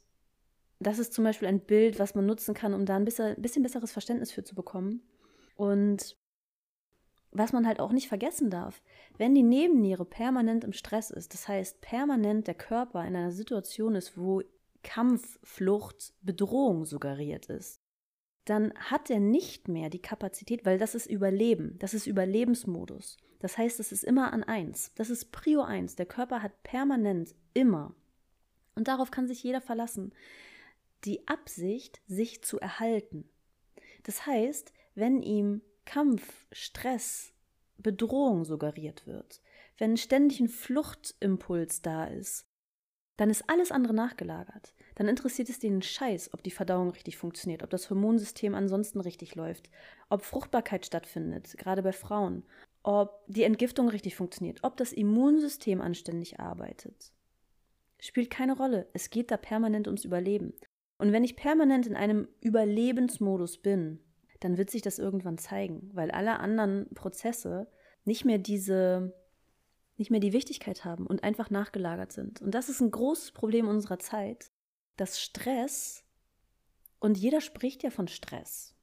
das 0.78 1.00
ist 1.00 1.12
zum 1.12 1.24
Beispiel 1.24 1.48
ein 1.48 1.58
Bild, 1.58 1.98
was 1.98 2.14
man 2.14 2.24
nutzen 2.24 2.54
kann, 2.54 2.72
um 2.74 2.86
da 2.86 2.94
ein 2.94 3.04
bisschen, 3.04 3.34
bisschen 3.42 3.64
besseres 3.64 3.90
Verständnis 3.90 4.30
für 4.30 4.44
zu 4.44 4.54
bekommen. 4.54 5.02
Und 5.56 6.16
was 7.32 7.52
man 7.52 7.66
halt 7.66 7.80
auch 7.80 7.90
nicht 7.90 8.06
vergessen 8.06 8.50
darf, 8.50 8.82
wenn 9.18 9.34
die 9.34 9.42
Nebenniere 9.42 10.04
permanent 10.04 10.62
im 10.62 10.72
Stress 10.72 11.10
ist, 11.10 11.34
das 11.34 11.48
heißt 11.48 11.80
permanent 11.80 12.46
der 12.46 12.54
Körper 12.54 13.04
in 13.04 13.16
einer 13.16 13.32
Situation 13.32 13.96
ist, 13.96 14.16
wo 14.16 14.42
Kampf, 14.84 15.40
Flucht, 15.42 16.14
Bedrohung 16.22 16.84
suggeriert 16.84 17.46
ist, 17.46 17.80
dann 18.50 18.74
hat 18.74 19.10
er 19.10 19.20
nicht 19.20 19.68
mehr 19.68 19.90
die 19.90 20.02
Kapazität, 20.02 20.64
weil 20.66 20.76
das 20.76 20.96
ist 20.96 21.06
Überleben, 21.06 21.78
das 21.78 21.94
ist 21.94 22.06
Überlebensmodus. 22.06 23.16
Das 23.38 23.56
heißt, 23.56 23.78
es 23.78 23.92
ist 23.92 24.02
immer 24.02 24.32
an 24.32 24.42
eins. 24.42 24.92
Das 24.96 25.08
ist 25.08 25.30
Prio 25.30 25.62
eins. 25.62 25.94
Der 25.94 26.06
Körper 26.06 26.42
hat 26.42 26.62
permanent 26.62 27.34
immer, 27.54 27.94
und 28.74 28.88
darauf 28.88 29.10
kann 29.10 29.28
sich 29.28 29.42
jeder 29.42 29.60
verlassen, 29.60 30.12
die 31.04 31.26
Absicht, 31.28 32.00
sich 32.06 32.42
zu 32.42 32.58
erhalten. 32.58 33.28
Das 34.02 34.26
heißt, 34.26 34.72
wenn 34.94 35.22
ihm 35.22 35.62
Kampf, 35.84 36.46
Stress, 36.50 37.32
Bedrohung 37.78 38.44
suggeriert 38.44 39.06
wird, 39.06 39.40
wenn 39.78 39.96
ständig 39.96 40.40
ein 40.40 40.48
Fluchtimpuls 40.48 41.82
da 41.82 42.04
ist, 42.04 42.46
dann 43.16 43.30
ist 43.30 43.48
alles 43.48 43.70
andere 43.70 43.94
nachgelagert. 43.94 44.74
Dann 45.00 45.08
interessiert 45.08 45.48
es 45.48 45.58
den 45.58 45.80
Scheiß, 45.80 46.34
ob 46.34 46.42
die 46.42 46.50
Verdauung 46.50 46.90
richtig 46.90 47.16
funktioniert, 47.16 47.62
ob 47.62 47.70
das 47.70 47.88
Hormonsystem 47.88 48.54
ansonsten 48.54 49.00
richtig 49.00 49.34
läuft, 49.34 49.70
ob 50.10 50.20
Fruchtbarkeit 50.20 50.84
stattfindet, 50.84 51.56
gerade 51.56 51.82
bei 51.82 51.92
Frauen, 51.92 52.42
ob 52.82 53.24
die 53.26 53.44
Entgiftung 53.44 53.88
richtig 53.88 54.14
funktioniert, 54.14 54.58
ob 54.60 54.76
das 54.76 54.92
Immunsystem 54.92 55.80
anständig 55.80 56.38
arbeitet. 56.38 57.14
Spielt 57.98 58.28
keine 58.28 58.54
Rolle. 58.54 58.88
Es 58.92 59.08
geht 59.08 59.30
da 59.30 59.38
permanent 59.38 59.86
ums 59.88 60.04
Überleben. 60.04 60.52
Und 60.98 61.12
wenn 61.12 61.24
ich 61.24 61.34
permanent 61.34 61.86
in 61.86 61.96
einem 61.96 62.28
Überlebensmodus 62.42 63.56
bin, 63.56 64.00
dann 64.40 64.58
wird 64.58 64.68
sich 64.68 64.82
das 64.82 64.98
irgendwann 64.98 65.38
zeigen, 65.38 65.88
weil 65.94 66.10
alle 66.10 66.40
anderen 66.40 66.92
Prozesse 66.92 67.68
nicht 68.04 68.26
mehr 68.26 68.36
diese 68.36 69.14
nicht 69.96 70.10
mehr 70.10 70.20
die 70.20 70.34
Wichtigkeit 70.34 70.84
haben 70.84 71.06
und 71.06 71.24
einfach 71.24 71.48
nachgelagert 71.48 72.12
sind. 72.12 72.42
Und 72.42 72.54
das 72.54 72.68
ist 72.68 72.82
ein 72.82 72.90
großes 72.90 73.32
Problem 73.32 73.66
unserer 73.66 73.98
Zeit, 73.98 74.50
dass 74.96 75.20
Stress 75.20 76.04
und 76.98 77.16
jeder 77.16 77.40
spricht 77.40 77.82
ja 77.82 77.90
von 77.90 78.08
Stress. 78.08 78.74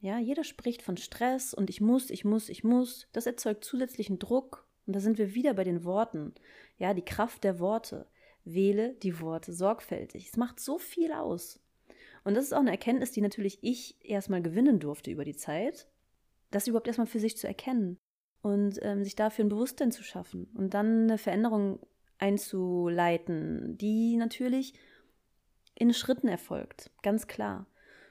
Ja, 0.00 0.18
jeder 0.18 0.44
spricht 0.44 0.82
von 0.82 0.96
Stress 0.96 1.54
und 1.54 1.70
ich 1.70 1.80
muss, 1.80 2.10
ich 2.10 2.24
muss, 2.24 2.48
ich 2.48 2.64
muss. 2.64 3.08
Das 3.12 3.26
erzeugt 3.26 3.64
zusätzlichen 3.64 4.18
Druck 4.18 4.66
und 4.86 4.94
da 4.94 5.00
sind 5.00 5.18
wir 5.18 5.34
wieder 5.34 5.54
bei 5.54 5.64
den 5.64 5.84
Worten. 5.84 6.34
Ja, 6.78 6.94
die 6.94 7.04
Kraft 7.04 7.44
der 7.44 7.58
Worte. 7.58 8.06
Wähle 8.44 8.94
die 8.94 9.20
Worte 9.20 9.52
sorgfältig. 9.52 10.28
Es 10.28 10.36
macht 10.36 10.60
so 10.60 10.78
viel 10.78 11.12
aus. 11.12 11.60
Und 12.22 12.34
das 12.34 12.44
ist 12.44 12.52
auch 12.52 12.60
eine 12.60 12.70
Erkenntnis, 12.70 13.10
die 13.10 13.20
natürlich 13.20 13.58
ich 13.62 13.96
erstmal 14.04 14.42
gewinnen 14.42 14.78
durfte 14.78 15.10
über 15.10 15.24
die 15.24 15.36
Zeit, 15.36 15.88
das 16.50 16.66
überhaupt 16.66 16.86
erstmal 16.86 17.06
für 17.06 17.20
sich 17.20 17.36
zu 17.36 17.46
erkennen 17.46 17.98
und 18.42 18.78
ähm, 18.82 19.02
sich 19.02 19.16
dafür 19.16 19.44
ein 19.44 19.48
Bewusstsein 19.48 19.90
zu 19.90 20.02
schaffen 20.02 20.48
und 20.54 20.74
dann 20.74 21.04
eine 21.04 21.18
Veränderung 21.18 21.80
einzuleiten, 22.18 23.76
die 23.78 24.16
natürlich 24.16 24.74
in 25.76 25.92
Schritten 25.92 26.28
erfolgt, 26.28 26.90
ganz 27.02 27.26
klar. 27.26 27.66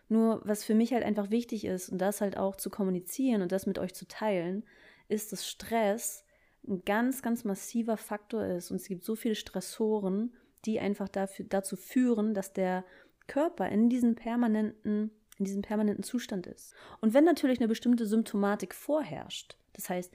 Nur 0.07 0.41
was 0.45 0.63
für 0.63 0.75
mich 0.75 0.93
halt 0.93 1.03
einfach 1.03 1.31
wichtig 1.31 1.65
ist 1.65 1.89
und 1.89 1.97
das 1.97 2.21
halt 2.21 2.37
auch 2.37 2.55
zu 2.55 2.69
kommunizieren 2.69 3.41
und 3.41 3.51
das 3.51 3.65
mit 3.65 3.79
euch 3.79 3.93
zu 3.93 4.07
teilen, 4.07 4.63
ist, 5.07 5.31
dass 5.31 5.47
Stress 5.47 6.23
ein 6.67 6.83
ganz, 6.85 7.21
ganz 7.21 7.43
massiver 7.43 7.97
Faktor 7.97 8.45
ist 8.45 8.71
und 8.71 8.77
es 8.77 8.87
gibt 8.87 9.03
so 9.03 9.15
viele 9.15 9.35
Stressoren, 9.35 10.33
die 10.65 10.79
einfach 10.79 11.09
dafür, 11.09 11.45
dazu 11.49 11.75
führen, 11.75 12.33
dass 12.33 12.53
der 12.53 12.85
Körper 13.27 13.67
in 13.69 13.89
diesem 13.89 14.15
permanenten 14.15 15.11
in 15.37 15.45
diesem 15.45 15.61
permanenten 15.61 16.03
Zustand 16.03 16.47
ist. 16.47 16.73
Und 17.01 17.13
wenn 17.13 17.25
natürlich 17.25 17.59
eine 17.59 17.67
bestimmte 17.67 18.05
Symptomatik 18.05 18.73
vorherrscht, 18.73 19.57
das 19.73 19.89
heißt, 19.89 20.13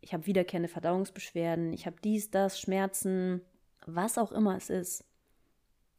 ich 0.00 0.12
habe 0.12 0.26
wiederkehrende 0.26 0.68
Verdauungsbeschwerden, 0.68 1.72
ich 1.72 1.86
habe 1.86 1.96
dies, 2.02 2.30
das, 2.30 2.58
Schmerzen, 2.58 3.42
was 3.86 4.18
auch 4.18 4.32
immer 4.32 4.56
es 4.56 4.70
ist, 4.70 5.04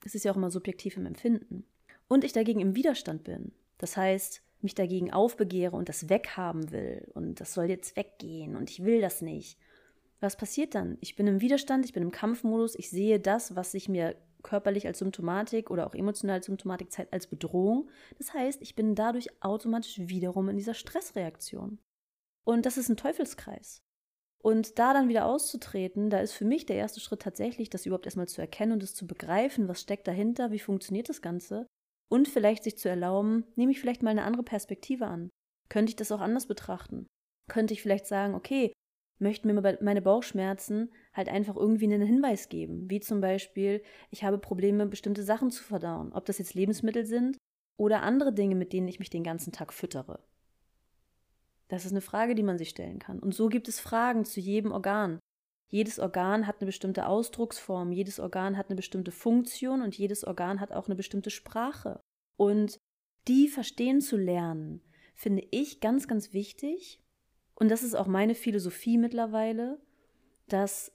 es 0.05 0.15
ist 0.15 0.25
ja 0.25 0.31
auch 0.31 0.37
immer 0.37 0.51
subjektiv 0.51 0.97
im 0.97 1.05
Empfinden, 1.05 1.65
und 2.07 2.23
ich 2.23 2.33
dagegen 2.33 2.59
im 2.59 2.75
Widerstand 2.75 3.23
bin, 3.23 3.53
das 3.77 3.97
heißt, 3.97 4.41
mich 4.61 4.75
dagegen 4.75 5.11
aufbegehre 5.11 5.75
und 5.75 5.89
das 5.89 6.09
weghaben 6.09 6.71
will 6.71 7.09
und 7.13 7.39
das 7.41 7.53
soll 7.53 7.65
jetzt 7.65 7.95
weggehen 7.97 8.55
und 8.55 8.69
ich 8.69 8.83
will 8.83 9.01
das 9.01 9.21
nicht, 9.21 9.57
was 10.23 10.37
passiert 10.37 10.73
dann? 10.73 10.97
Ich 11.01 11.15
bin 11.15 11.27
im 11.27 11.41
Widerstand, 11.41 11.85
ich 11.85 11.91
bin 11.91 12.01
im 12.01 12.11
Kampfmodus, 12.11 12.75
ich 12.75 12.89
sehe 12.89 13.19
das, 13.19 13.55
was 13.55 13.73
sich 13.73 13.89
mir 13.89 14.15
körperlich 14.41 14.87
als 14.87 14.99
Symptomatik 14.99 15.69
oder 15.69 15.85
auch 15.85 15.95
emotional 15.95 16.37
als 16.37 16.45
Symptomatik 16.45 16.91
zeigt, 16.91 17.11
als 17.13 17.27
Bedrohung. 17.27 17.89
Das 18.17 18.33
heißt, 18.33 18.61
ich 18.61 18.75
bin 18.75 18.95
dadurch 18.95 19.27
automatisch 19.41 19.99
wiederum 19.99 20.49
in 20.49 20.57
dieser 20.57 20.73
Stressreaktion. 20.73 21.79
Und 22.45 22.65
das 22.65 22.77
ist 22.77 22.89
ein 22.89 22.97
Teufelskreis. 22.97 23.81
Und 24.43 24.77
da 24.77 24.93
dann 24.93 25.07
wieder 25.07 25.25
auszutreten, 25.25 26.09
da 26.09 26.19
ist 26.19 26.33
für 26.33 26.43
mich 26.43 26.65
der 26.65 26.75
erste 26.75 26.99
Schritt 26.99 27.21
tatsächlich, 27.21 27.69
das 27.69 27.85
überhaupt 27.85 28.05
erstmal 28.05 28.27
zu 28.27 28.41
erkennen 28.41 28.73
und 28.73 28.83
es 28.83 28.93
zu 28.93 29.07
begreifen, 29.07 29.69
was 29.69 29.79
steckt 29.79 30.05
dahinter, 30.05 30.51
wie 30.51 30.59
funktioniert 30.59 31.07
das 31.07 31.21
Ganze. 31.21 31.65
Und 32.11 32.27
vielleicht 32.27 32.65
sich 32.65 32.77
zu 32.77 32.89
erlauben, 32.89 33.45
nehme 33.55 33.71
ich 33.71 33.79
vielleicht 33.79 34.03
mal 34.03 34.09
eine 34.09 34.25
andere 34.25 34.43
Perspektive 34.43 35.07
an. 35.07 35.29
Könnte 35.69 35.91
ich 35.91 35.95
das 35.95 36.11
auch 36.11 36.19
anders 36.19 36.45
betrachten? 36.45 37.07
Könnte 37.49 37.73
ich 37.73 37.81
vielleicht 37.81 38.05
sagen, 38.05 38.35
okay, 38.35 38.73
möchten 39.17 39.47
mir 39.47 39.77
meine 39.81 40.01
Bauchschmerzen 40.01 40.91
halt 41.13 41.29
einfach 41.29 41.55
irgendwie 41.55 41.85
einen 41.85 42.01
Hinweis 42.01 42.49
geben, 42.49 42.89
wie 42.89 42.99
zum 42.99 43.21
Beispiel, 43.21 43.81
ich 44.11 44.25
habe 44.25 44.37
Probleme, 44.37 44.85
bestimmte 44.85 45.23
Sachen 45.23 45.51
zu 45.51 45.63
verdauen, 45.63 46.11
ob 46.11 46.25
das 46.25 46.37
jetzt 46.37 46.53
Lebensmittel 46.53 47.05
sind 47.05 47.37
oder 47.77 48.03
andere 48.03 48.33
Dinge, 48.33 48.55
mit 48.55 48.73
denen 48.73 48.89
ich 48.89 48.99
mich 48.99 49.09
den 49.09 49.23
ganzen 49.23 49.53
Tag 49.53 49.73
füttere. 49.73 50.19
Das 51.73 51.85
ist 51.85 51.91
eine 51.91 52.01
Frage, 52.01 52.35
die 52.35 52.43
man 52.43 52.59
sich 52.59 52.69
stellen 52.69 52.99
kann. 52.99 53.17
Und 53.17 53.33
so 53.33 53.49
gibt 53.49 53.67
es 53.67 53.79
Fragen 53.79 54.25
zu 54.25 54.39
jedem 54.39 54.71
Organ. 54.71 55.17
Jedes 55.69 55.97
Organ 55.97 56.45
hat 56.45 56.57
eine 56.59 56.67
bestimmte 56.67 57.07
Ausdrucksform, 57.07 57.91
jedes 57.91 58.19
Organ 58.19 58.57
hat 58.57 58.67
eine 58.67 58.75
bestimmte 58.75 59.09
Funktion 59.09 59.81
und 59.81 59.97
jedes 59.97 60.23
Organ 60.23 60.59
hat 60.59 60.71
auch 60.71 60.85
eine 60.85 60.93
bestimmte 60.93 61.31
Sprache. 61.31 61.99
Und 62.37 62.77
die 63.27 63.47
verstehen 63.47 64.01
zu 64.01 64.17
lernen, 64.17 64.83
finde 65.15 65.47
ich 65.49 65.79
ganz, 65.79 66.07
ganz 66.07 66.31
wichtig, 66.31 67.01
und 67.55 67.69
das 67.69 67.81
ist 67.81 67.95
auch 67.95 68.05
meine 68.05 68.35
Philosophie 68.35 68.99
mittlerweile, 68.99 69.79
dass 70.49 70.91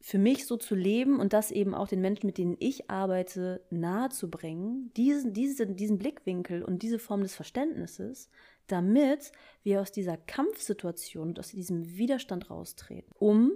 für 0.00 0.18
mich 0.18 0.44
so 0.44 0.56
zu 0.56 0.74
leben 0.74 1.20
und 1.20 1.32
das 1.32 1.52
eben 1.52 1.72
auch 1.72 1.86
den 1.86 2.00
Menschen, 2.00 2.26
mit 2.26 2.36
denen 2.36 2.56
ich 2.58 2.90
arbeite, 2.90 3.64
nahezubringen, 3.70 4.90
diesen, 4.96 5.34
diesen, 5.34 5.76
diesen 5.76 5.98
Blickwinkel 5.98 6.64
und 6.64 6.82
diese 6.82 6.98
Form 6.98 7.22
des 7.22 7.36
Verständnisses, 7.36 8.28
damit 8.70 9.32
wir 9.62 9.80
aus 9.80 9.92
dieser 9.92 10.16
Kampfsituation 10.16 11.28
und 11.28 11.38
aus 11.38 11.48
diesem 11.48 11.96
Widerstand 11.96 12.50
raustreten, 12.50 13.12
um 13.18 13.52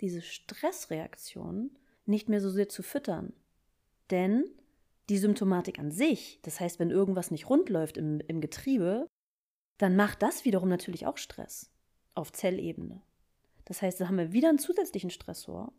diese 0.00 0.22
Stressreaktion 0.22 1.70
nicht 2.06 2.28
mehr 2.28 2.40
so 2.40 2.50
sehr 2.50 2.68
zu 2.68 2.82
füttern. 2.82 3.32
Denn 4.10 4.44
die 5.08 5.18
Symptomatik 5.18 5.78
an 5.78 5.90
sich, 5.90 6.40
das 6.42 6.60
heißt, 6.60 6.78
wenn 6.78 6.90
irgendwas 6.90 7.30
nicht 7.30 7.48
rund 7.48 7.68
läuft 7.68 7.96
im, 7.96 8.20
im 8.26 8.40
Getriebe, 8.40 9.06
dann 9.78 9.96
macht 9.96 10.22
das 10.22 10.44
wiederum 10.44 10.68
natürlich 10.68 11.06
auch 11.06 11.18
Stress 11.18 11.70
auf 12.14 12.32
Zellebene. 12.32 13.02
Das 13.64 13.82
heißt, 13.82 14.00
da 14.00 14.08
haben 14.08 14.18
wir 14.18 14.32
wieder 14.32 14.48
einen 14.48 14.58
zusätzlichen 14.58 15.10
Stressor. 15.10 15.72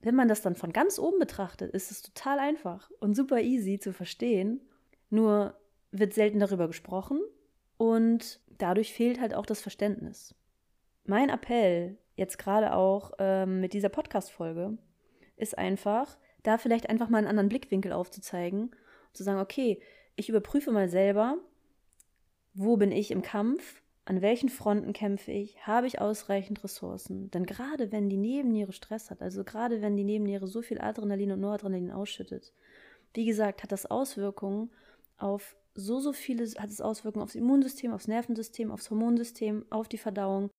Wenn 0.00 0.14
man 0.14 0.28
das 0.28 0.42
dann 0.42 0.56
von 0.56 0.72
ganz 0.72 0.98
oben 0.98 1.18
betrachtet, 1.18 1.72
ist 1.72 1.90
es 1.90 2.02
total 2.02 2.38
einfach 2.40 2.90
und 3.00 3.14
super 3.14 3.40
easy 3.40 3.78
zu 3.78 3.92
verstehen. 3.92 4.60
Nur 5.08 5.56
wird 5.92 6.14
selten 6.14 6.40
darüber 6.40 6.66
gesprochen 6.66 7.20
und 7.82 8.38
dadurch 8.58 8.92
fehlt 8.92 9.20
halt 9.20 9.34
auch 9.34 9.44
das 9.44 9.60
Verständnis. 9.60 10.36
Mein 11.04 11.30
Appell, 11.30 11.98
jetzt 12.14 12.38
gerade 12.38 12.76
auch 12.76 13.10
ähm, 13.18 13.60
mit 13.60 13.72
dieser 13.72 13.88
Podcast-Folge, 13.88 14.78
ist 15.36 15.58
einfach, 15.58 16.16
da 16.44 16.58
vielleicht 16.58 16.88
einfach 16.88 17.08
mal 17.08 17.18
einen 17.18 17.26
anderen 17.26 17.48
Blickwinkel 17.48 17.90
aufzuzeigen, 17.90 18.70
zu 19.12 19.24
sagen, 19.24 19.40
okay, 19.40 19.82
ich 20.14 20.28
überprüfe 20.28 20.70
mal 20.70 20.88
selber, 20.88 21.38
wo 22.54 22.76
bin 22.76 22.92
ich 22.92 23.10
im 23.10 23.20
Kampf? 23.20 23.82
An 24.04 24.22
welchen 24.22 24.48
Fronten 24.48 24.92
kämpfe 24.92 25.32
ich? 25.32 25.66
Habe 25.66 25.88
ich 25.88 26.00
ausreichend 26.00 26.62
Ressourcen? 26.62 27.32
Denn 27.32 27.46
gerade 27.46 27.90
wenn 27.90 28.08
die 28.08 28.16
Nebenniere 28.16 28.72
Stress 28.72 29.10
hat, 29.10 29.20
also 29.20 29.42
gerade 29.42 29.82
wenn 29.82 29.96
die 29.96 30.04
Nebenniere 30.04 30.46
so 30.46 30.62
viel 30.62 30.80
Adrenalin 30.80 31.32
und 31.32 31.40
Noradrenalin 31.40 31.90
ausschüttet, 31.90 32.52
wie 33.12 33.26
gesagt, 33.26 33.64
hat 33.64 33.72
das 33.72 33.86
Auswirkungen 33.86 34.70
auf 35.18 35.56
so, 35.74 36.00
so 36.00 36.12
viele, 36.12 36.44
hat 36.58 36.70
es 36.70 36.80
Auswirkungen 36.80 37.22
aufs 37.22 37.34
Immunsystem, 37.34 37.92
aufs 37.92 38.08
Nervensystem, 38.08 38.70
aufs 38.70 38.90
Hormonsystem, 38.90 39.64
auf 39.70 39.88
die 39.88 39.98
Verdauung. 39.98 40.50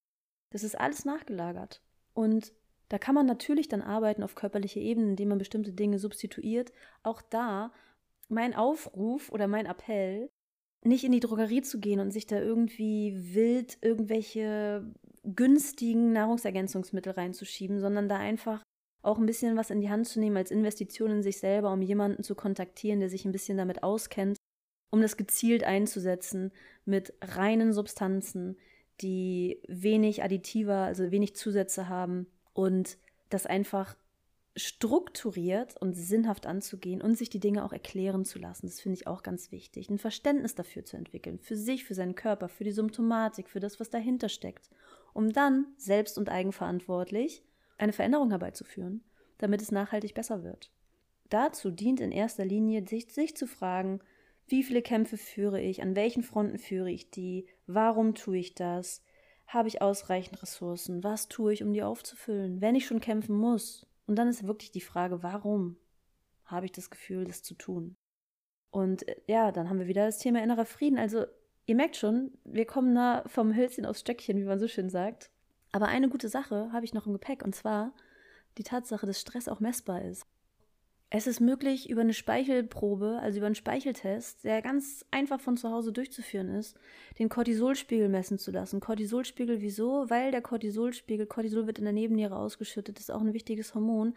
Das 0.50 0.64
ist 0.64 0.78
alles 0.78 1.04
nachgelagert. 1.04 1.82
Und 2.14 2.52
da 2.88 2.98
kann 2.98 3.14
man 3.14 3.26
natürlich 3.26 3.68
dann 3.68 3.82
arbeiten 3.82 4.22
auf 4.22 4.34
körperlicher 4.34 4.80
Ebene, 4.80 5.10
indem 5.10 5.28
man 5.28 5.38
bestimmte 5.38 5.72
Dinge 5.72 5.98
substituiert. 5.98 6.72
Auch 7.02 7.22
da 7.22 7.72
mein 8.28 8.54
Aufruf 8.54 9.30
oder 9.30 9.48
mein 9.48 9.66
Appell, 9.66 10.30
nicht 10.84 11.04
in 11.04 11.12
die 11.12 11.20
Drogerie 11.20 11.62
zu 11.62 11.80
gehen 11.80 12.00
und 12.00 12.10
sich 12.10 12.26
da 12.26 12.38
irgendwie 12.38 13.34
wild 13.34 13.78
irgendwelche 13.80 14.84
günstigen 15.24 16.12
Nahrungsergänzungsmittel 16.12 17.12
reinzuschieben, 17.12 17.80
sondern 17.80 18.08
da 18.08 18.18
einfach 18.18 18.62
auch 19.02 19.18
ein 19.18 19.26
bisschen 19.26 19.56
was 19.56 19.70
in 19.70 19.80
die 19.80 19.90
Hand 19.90 20.06
zu 20.06 20.20
nehmen 20.20 20.36
als 20.36 20.50
Investition 20.50 21.10
in 21.10 21.22
sich 21.22 21.38
selber, 21.38 21.72
um 21.72 21.82
jemanden 21.82 22.22
zu 22.22 22.34
kontaktieren, 22.34 23.00
der 23.00 23.10
sich 23.10 23.24
ein 23.24 23.32
bisschen 23.32 23.56
damit 23.56 23.82
auskennt, 23.82 24.36
um 24.94 25.02
das 25.02 25.16
gezielt 25.16 25.64
einzusetzen 25.64 26.52
mit 26.84 27.14
reinen 27.20 27.72
Substanzen, 27.72 28.56
die 29.00 29.60
wenig 29.66 30.22
Additiva, 30.22 30.84
also 30.84 31.10
wenig 31.10 31.34
Zusätze 31.34 31.88
haben 31.88 32.28
und 32.52 32.96
das 33.28 33.44
einfach 33.44 33.96
strukturiert 34.54 35.76
und 35.78 35.94
sinnhaft 35.94 36.46
anzugehen 36.46 37.02
und 37.02 37.18
sich 37.18 37.28
die 37.28 37.40
Dinge 37.40 37.64
auch 37.64 37.72
erklären 37.72 38.24
zu 38.24 38.38
lassen. 38.38 38.68
Das 38.68 38.80
finde 38.80 38.96
ich 38.96 39.08
auch 39.08 39.24
ganz 39.24 39.50
wichtig. 39.50 39.90
Ein 39.90 39.98
Verständnis 39.98 40.54
dafür 40.54 40.84
zu 40.84 40.96
entwickeln, 40.96 41.40
für 41.40 41.56
sich, 41.56 41.84
für 41.84 41.94
seinen 41.94 42.14
Körper, 42.14 42.48
für 42.48 42.62
die 42.62 42.70
Symptomatik, 42.70 43.48
für 43.48 43.58
das, 43.58 43.80
was 43.80 43.90
dahinter 43.90 44.28
steckt, 44.28 44.70
um 45.12 45.32
dann 45.32 45.66
selbst 45.76 46.18
und 46.18 46.28
eigenverantwortlich 46.28 47.42
eine 47.78 47.92
Veränderung 47.92 48.30
herbeizuführen, 48.30 49.02
damit 49.38 49.60
es 49.60 49.72
nachhaltig 49.72 50.14
besser 50.14 50.44
wird. 50.44 50.70
Dazu 51.30 51.72
dient 51.72 51.98
in 51.98 52.12
erster 52.12 52.44
Linie, 52.44 52.86
sich, 52.86 53.12
sich 53.12 53.36
zu 53.36 53.48
fragen, 53.48 53.98
wie 54.46 54.62
viele 54.62 54.82
Kämpfe 54.82 55.16
führe 55.16 55.60
ich, 55.60 55.82
an 55.82 55.96
welchen 55.96 56.22
Fronten 56.22 56.58
führe 56.58 56.90
ich 56.90 57.10
die, 57.10 57.46
warum 57.66 58.14
tue 58.14 58.38
ich 58.38 58.54
das, 58.54 59.02
habe 59.46 59.68
ich 59.68 59.82
ausreichend 59.82 60.42
Ressourcen, 60.42 61.04
was 61.04 61.28
tue 61.28 61.52
ich, 61.52 61.62
um 61.62 61.72
die 61.72 61.82
aufzufüllen, 61.82 62.60
wenn 62.60 62.74
ich 62.74 62.86
schon 62.86 63.00
kämpfen 63.00 63.36
muss, 63.36 63.86
und 64.06 64.16
dann 64.16 64.28
ist 64.28 64.46
wirklich 64.46 64.70
die 64.70 64.80
Frage, 64.80 65.22
warum 65.22 65.76
habe 66.44 66.66
ich 66.66 66.72
das 66.72 66.90
Gefühl, 66.90 67.24
das 67.24 67.42
zu 67.42 67.54
tun? 67.54 67.96
Und 68.70 69.06
äh, 69.08 69.16
ja, 69.26 69.52
dann 69.52 69.68
haben 69.68 69.78
wir 69.78 69.86
wieder 69.86 70.06
das 70.06 70.18
Thema 70.18 70.42
innerer 70.42 70.66
Frieden. 70.66 70.98
Also, 70.98 71.24
ihr 71.66 71.74
merkt 71.74 71.96
schon, 71.96 72.32
wir 72.44 72.66
kommen 72.66 72.94
da 72.94 73.24
vom 73.26 73.54
Hölzchen 73.54 73.86
aufs 73.86 74.00
Stöckchen, 74.00 74.38
wie 74.38 74.44
man 74.44 74.58
so 74.58 74.68
schön 74.68 74.90
sagt. 74.90 75.30
Aber 75.72 75.88
eine 75.88 76.08
gute 76.08 76.28
Sache 76.28 76.70
habe 76.72 76.84
ich 76.84 76.92
noch 76.92 77.06
im 77.06 77.12
Gepäck, 77.12 77.42
und 77.42 77.54
zwar 77.54 77.94
die 78.58 78.62
Tatsache, 78.62 79.06
dass 79.06 79.20
Stress 79.20 79.48
auch 79.48 79.60
messbar 79.60 80.02
ist. 80.02 80.26
Es 81.16 81.28
ist 81.28 81.38
möglich, 81.38 81.88
über 81.88 82.00
eine 82.00 82.12
Speichelprobe, 82.12 83.20
also 83.22 83.38
über 83.38 83.46
einen 83.46 83.54
Speicheltest, 83.54 84.42
der 84.42 84.60
ganz 84.62 85.06
einfach 85.12 85.38
von 85.38 85.56
zu 85.56 85.70
Hause 85.70 85.92
durchzuführen 85.92 86.48
ist, 86.48 86.76
den 87.20 87.28
Cortisolspiegel 87.28 88.08
messen 88.08 88.36
zu 88.36 88.50
lassen. 88.50 88.80
Cortisolspiegel 88.80 89.60
wieso? 89.60 90.10
Weil 90.10 90.32
der 90.32 90.42
Cortisolspiegel, 90.42 91.26
Cortisol 91.26 91.68
wird 91.68 91.78
in 91.78 91.84
der 91.84 91.92
Nebenniere 91.92 92.34
ausgeschüttet, 92.34 92.98
ist 92.98 93.12
auch 93.12 93.20
ein 93.20 93.32
wichtiges 93.32 93.76
Hormon, 93.76 94.14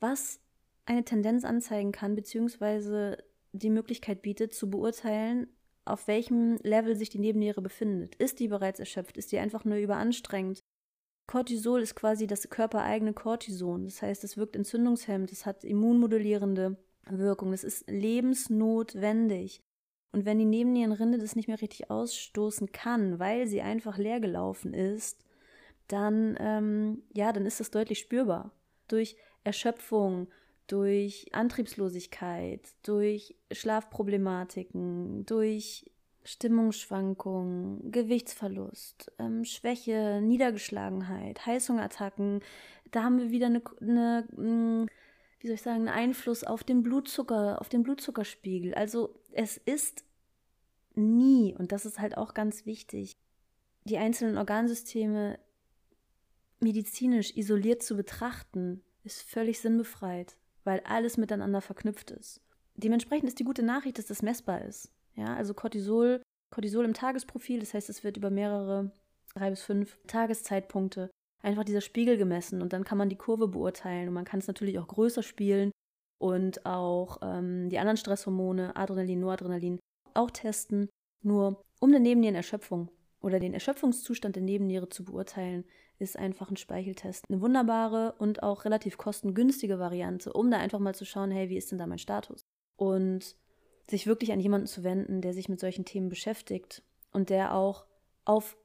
was 0.00 0.40
eine 0.86 1.04
Tendenz 1.04 1.44
anzeigen 1.44 1.92
kann, 1.92 2.14
beziehungsweise 2.14 3.22
die 3.52 3.68
Möglichkeit 3.68 4.22
bietet, 4.22 4.54
zu 4.54 4.70
beurteilen, 4.70 5.48
auf 5.84 6.08
welchem 6.08 6.56
Level 6.62 6.96
sich 6.96 7.10
die 7.10 7.18
Nebenniere 7.18 7.60
befindet. 7.60 8.14
Ist 8.14 8.40
die 8.40 8.48
bereits 8.48 8.80
erschöpft? 8.80 9.18
Ist 9.18 9.32
die 9.32 9.38
einfach 9.38 9.66
nur 9.66 9.76
überanstrengend? 9.76 10.62
Cortisol 11.28 11.82
ist 11.82 11.94
quasi 11.94 12.26
das 12.26 12.48
körpereigene 12.48 13.12
Cortison. 13.12 13.84
Das 13.84 14.00
heißt, 14.02 14.24
es 14.24 14.38
wirkt 14.38 14.56
entzündungshemmend, 14.56 15.30
es 15.30 15.44
hat 15.44 15.62
immunmodulierende 15.62 16.76
Wirkung, 17.08 17.52
es 17.52 17.64
ist 17.64 17.88
lebensnotwendig. 17.88 19.62
Und 20.10 20.24
wenn 20.24 20.38
die 20.38 20.46
Nebennierenrinde 20.46 21.18
das 21.18 21.36
nicht 21.36 21.46
mehr 21.46 21.60
richtig 21.60 21.90
ausstoßen 21.90 22.72
kann, 22.72 23.18
weil 23.18 23.46
sie 23.46 23.60
einfach 23.60 23.98
leer 23.98 24.20
gelaufen 24.20 24.72
ist, 24.72 25.22
dann, 25.86 26.34
ähm, 26.40 27.02
ja, 27.12 27.30
dann 27.32 27.44
ist 27.44 27.60
das 27.60 27.70
deutlich 27.70 27.98
spürbar. 27.98 28.50
Durch 28.88 29.16
Erschöpfung, 29.44 30.28
durch 30.66 31.26
Antriebslosigkeit, 31.32 32.66
durch 32.82 33.36
Schlafproblematiken, 33.52 35.26
durch 35.26 35.90
Stimmungsschwankungen, 36.28 37.90
Gewichtsverlust, 37.90 39.10
ähm, 39.18 39.44
Schwäche, 39.44 40.20
Niedergeschlagenheit, 40.22 41.46
Heißhungerattacken. 41.46 42.40
Da 42.90 43.02
haben 43.02 43.18
wir 43.18 43.30
wieder 43.30 43.46
eine, 43.46 43.62
eine, 43.80 44.28
hm, 44.34 44.88
wie 45.40 45.46
soll 45.46 45.54
ich 45.54 45.62
sagen, 45.62 45.88
einen 45.88 45.88
Einfluss 45.88 46.44
auf 46.44 46.64
den 46.64 46.82
Blutzucker, 46.82 47.58
auf 47.62 47.70
den 47.70 47.82
Blutzuckerspiegel. 47.82 48.74
Also 48.74 49.18
es 49.32 49.56
ist 49.56 50.04
nie, 50.94 51.54
und 51.58 51.72
das 51.72 51.86
ist 51.86 51.98
halt 51.98 52.18
auch 52.18 52.34
ganz 52.34 52.66
wichtig, 52.66 53.16
die 53.84 53.96
einzelnen 53.96 54.36
Organsysteme 54.36 55.38
medizinisch 56.60 57.34
isoliert 57.36 57.82
zu 57.82 57.96
betrachten, 57.96 58.82
ist 59.02 59.22
völlig 59.22 59.60
sinnbefreit, 59.60 60.36
weil 60.64 60.80
alles 60.80 61.16
miteinander 61.16 61.62
verknüpft 61.62 62.10
ist. 62.10 62.42
Dementsprechend 62.74 63.28
ist 63.28 63.38
die 63.38 63.44
gute 63.44 63.62
Nachricht, 63.62 63.96
dass 63.96 64.06
das 64.06 64.20
messbar 64.20 64.62
ist. 64.66 64.92
Ja, 65.18 65.34
also 65.34 65.52
Cortisol, 65.52 66.22
Cortisol 66.50 66.84
im 66.84 66.94
Tagesprofil, 66.94 67.58
das 67.58 67.74
heißt, 67.74 67.90
es 67.90 68.04
wird 68.04 68.16
über 68.16 68.30
mehrere 68.30 68.92
drei 69.34 69.50
bis 69.50 69.62
fünf 69.62 69.98
Tageszeitpunkte 70.06 71.10
einfach 71.42 71.64
dieser 71.64 71.80
Spiegel 71.80 72.16
gemessen 72.16 72.62
und 72.62 72.72
dann 72.72 72.84
kann 72.84 72.98
man 72.98 73.08
die 73.08 73.16
Kurve 73.16 73.48
beurteilen 73.48 74.08
und 74.08 74.14
man 74.14 74.24
kann 74.24 74.38
es 74.38 74.46
natürlich 74.46 74.78
auch 74.78 74.86
größer 74.86 75.22
spielen 75.22 75.72
und 76.18 76.64
auch 76.66 77.18
ähm, 77.22 77.68
die 77.68 77.78
anderen 77.78 77.96
Stresshormone, 77.96 78.76
Adrenalin, 78.76 79.20
Noradrenalin, 79.20 79.80
auch 80.14 80.30
testen. 80.30 80.88
Nur 81.22 81.64
um 81.80 81.90
eine 81.90 82.00
Nebennierenerschöpfung 82.00 82.90
oder 83.20 83.40
den 83.40 83.54
Erschöpfungszustand 83.54 84.36
der 84.36 84.42
Nebenniere 84.44 84.88
zu 84.88 85.04
beurteilen, 85.04 85.64
ist 85.98 86.16
einfach 86.16 86.48
ein 86.50 86.56
Speicheltest 86.56 87.24
eine 87.28 87.40
wunderbare 87.40 88.14
und 88.18 88.44
auch 88.44 88.64
relativ 88.64 88.98
kostengünstige 88.98 89.80
Variante, 89.80 90.32
um 90.32 90.48
da 90.50 90.58
einfach 90.58 90.78
mal 90.78 90.94
zu 90.94 91.04
schauen, 91.04 91.32
hey, 91.32 91.48
wie 91.48 91.56
ist 91.56 91.72
denn 91.72 91.78
da 91.78 91.88
mein 91.88 91.98
Status? 91.98 92.42
Und 92.76 93.36
sich 93.88 94.06
wirklich 94.06 94.32
an 94.32 94.40
jemanden 94.40 94.66
zu 94.66 94.84
wenden, 94.84 95.20
der 95.20 95.32
sich 95.32 95.48
mit 95.48 95.60
solchen 95.60 95.84
Themen 95.84 96.08
beschäftigt 96.08 96.82
und 97.12 97.30
der 97.30 97.54
auch 97.54 97.86
auf 98.24 98.56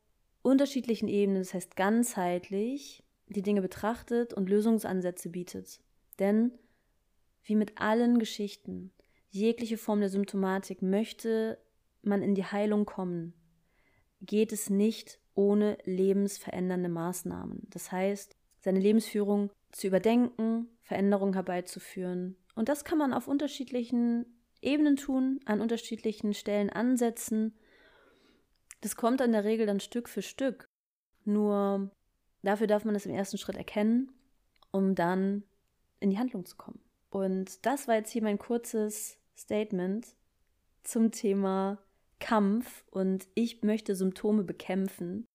unterschiedlichen 0.42 1.08
Ebenen, 1.08 1.42
das 1.42 1.54
heißt 1.54 1.76
ganzheitlich, 1.76 3.04
die 3.28 3.42
Dinge 3.42 3.62
betrachtet 3.62 4.34
und 4.34 4.50
Lösungsansätze 4.50 5.30
bietet. 5.30 5.80
Denn, 6.20 6.52
wie 7.44 7.56
mit 7.56 7.80
allen 7.80 8.20
Geschichten, 8.20 8.92
jegliche 9.30 9.78
Form 9.78 10.00
der 10.00 10.10
Symptomatik 10.10 10.82
möchte 10.82 11.58
man 12.02 12.22
in 12.22 12.36
die 12.36 12.44
Heilung 12.44 12.86
kommen, 12.86 13.34
geht 14.22 14.52
es 14.52 14.70
nicht 14.70 15.20
ohne 15.36 15.78
lebensverändernde 15.86 16.90
Maßnahmen. 16.90 17.68
Das 17.70 17.92
heißt, 17.92 18.36
seine 18.60 18.80
Lebensführung 18.80 19.50
zu 19.72 19.88
überdenken, 19.88 20.68
Veränderungen 20.82 21.34
herbeizuführen. 21.34 22.38
Und 22.56 22.70
das 22.70 22.84
kann 22.84 22.98
man 22.98 23.14
auf 23.14 23.28
unterschiedlichen 23.28 24.26
Ebenen 24.64 24.96
tun, 24.96 25.40
an 25.46 25.62
unterschiedlichen 25.62 26.34
Stellen 26.34 26.70
ansetzen. 26.70 27.54
Das 28.82 28.96
kommt 28.96 29.22
in 29.22 29.32
der 29.32 29.44
Regel 29.44 29.66
dann 29.66 29.80
Stück 29.80 30.10
für 30.10 30.22
Stück. 30.22 30.70
Nur 31.26 31.92
dafür 32.42 32.68
darf 32.68 32.86
man 32.86 32.96
es 32.96 33.06
im 33.06 33.14
ersten 33.14 33.38
Schritt 33.38 33.58
erkennen, 33.58 34.12
um 34.72 34.96
dann 34.96 35.44
in 36.00 36.10
die 36.10 36.20
Handlung 36.20 36.46
zu 36.46 36.58
kommen. 36.58 36.80
Und 37.10 37.66
das 37.66 37.88
war 37.88 37.96
jetzt 37.96 38.12
hier 38.12 38.24
mein 38.24 38.40
kurzes 38.40 39.18
Statement 39.38 40.08
zum 40.84 41.12
Thema 41.12 41.78
Kampf 42.20 42.84
und 42.90 43.28
ich 43.36 43.64
möchte 43.64 43.96
Symptome 43.96 44.44
bekämpfen. 44.44 45.26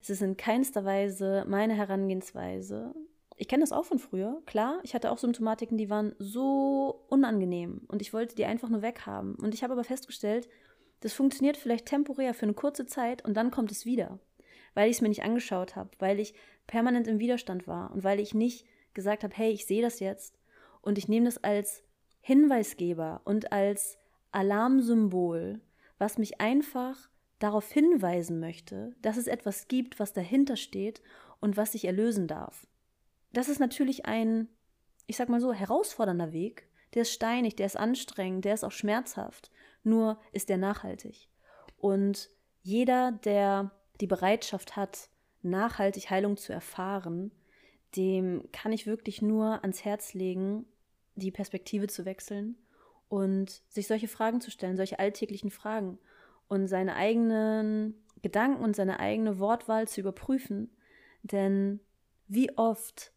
Es 0.00 0.10
ist 0.10 0.22
in 0.22 0.36
keinster 0.36 0.84
Weise 0.84 1.44
meine 1.48 1.74
Herangehensweise 1.74 2.94
ich 3.38 3.46
kenne 3.46 3.62
das 3.62 3.72
auch 3.72 3.84
von 3.84 4.00
früher, 4.00 4.42
klar. 4.46 4.80
Ich 4.82 4.94
hatte 4.94 5.12
auch 5.12 5.18
Symptomatiken, 5.18 5.78
die 5.78 5.88
waren 5.88 6.14
so 6.18 7.04
unangenehm 7.08 7.82
und 7.86 8.02
ich 8.02 8.12
wollte 8.12 8.34
die 8.34 8.44
einfach 8.44 8.68
nur 8.68 8.82
weghaben. 8.82 9.36
Und 9.36 9.54
ich 9.54 9.62
habe 9.62 9.72
aber 9.74 9.84
festgestellt, 9.84 10.48
das 11.00 11.12
funktioniert 11.12 11.56
vielleicht 11.56 11.86
temporär 11.86 12.34
für 12.34 12.46
eine 12.46 12.54
kurze 12.54 12.84
Zeit 12.84 13.24
und 13.24 13.34
dann 13.36 13.52
kommt 13.52 13.70
es 13.70 13.86
wieder, 13.86 14.18
weil 14.74 14.90
ich 14.90 14.96
es 14.96 15.02
mir 15.02 15.08
nicht 15.08 15.22
angeschaut 15.22 15.76
habe, 15.76 15.90
weil 16.00 16.18
ich 16.18 16.34
permanent 16.66 17.06
im 17.06 17.20
Widerstand 17.20 17.68
war 17.68 17.92
und 17.92 18.02
weil 18.02 18.18
ich 18.18 18.34
nicht 18.34 18.66
gesagt 18.92 19.22
habe, 19.22 19.34
hey, 19.36 19.52
ich 19.52 19.66
sehe 19.66 19.82
das 19.82 20.00
jetzt 20.00 20.36
und 20.80 20.98
ich 20.98 21.06
nehme 21.06 21.26
das 21.26 21.42
als 21.44 21.84
Hinweisgeber 22.20 23.20
und 23.24 23.52
als 23.52 23.98
Alarmsymbol, 24.32 25.60
was 25.98 26.18
mich 26.18 26.40
einfach 26.40 27.08
darauf 27.38 27.70
hinweisen 27.70 28.40
möchte, 28.40 28.96
dass 29.00 29.16
es 29.16 29.28
etwas 29.28 29.68
gibt, 29.68 30.00
was 30.00 30.12
dahinter 30.12 30.56
steht 30.56 31.00
und 31.40 31.56
was 31.56 31.72
sich 31.72 31.84
erlösen 31.84 32.26
darf 32.26 32.66
das 33.32 33.48
ist 33.48 33.60
natürlich 33.60 34.06
ein, 34.06 34.48
ich 35.06 35.16
sag 35.16 35.28
mal 35.28 35.40
so, 35.40 35.52
herausfordernder 35.52 36.32
Weg. 36.32 36.68
Der 36.94 37.02
ist 37.02 37.12
steinig, 37.12 37.56
der 37.56 37.66
ist 37.66 37.76
anstrengend, 37.76 38.44
der 38.44 38.54
ist 38.54 38.64
auch 38.64 38.72
schmerzhaft. 38.72 39.50
Nur 39.82 40.18
ist 40.32 40.48
der 40.48 40.56
nachhaltig. 40.56 41.28
Und 41.76 42.30
jeder, 42.62 43.12
der 43.12 43.70
die 44.00 44.06
Bereitschaft 44.06 44.76
hat, 44.76 45.10
nachhaltig 45.42 46.10
Heilung 46.10 46.36
zu 46.36 46.52
erfahren, 46.52 47.30
dem 47.96 48.48
kann 48.52 48.72
ich 48.72 48.86
wirklich 48.86 49.22
nur 49.22 49.62
ans 49.62 49.84
Herz 49.84 50.14
legen, 50.14 50.66
die 51.14 51.30
Perspektive 51.30 51.86
zu 51.88 52.04
wechseln 52.04 52.56
und 53.08 53.62
sich 53.68 53.86
solche 53.86 54.08
Fragen 54.08 54.40
zu 54.40 54.50
stellen, 54.50 54.76
solche 54.76 54.98
alltäglichen 54.98 55.50
Fragen 55.50 55.98
und 56.48 56.68
seine 56.68 56.96
eigenen 56.96 57.94
Gedanken 58.22 58.62
und 58.62 58.76
seine 58.76 59.00
eigene 59.00 59.38
Wortwahl 59.38 59.88
zu 59.88 60.00
überprüfen. 60.00 60.70
Denn 61.22 61.80
wie 62.26 62.56
oft 62.56 63.12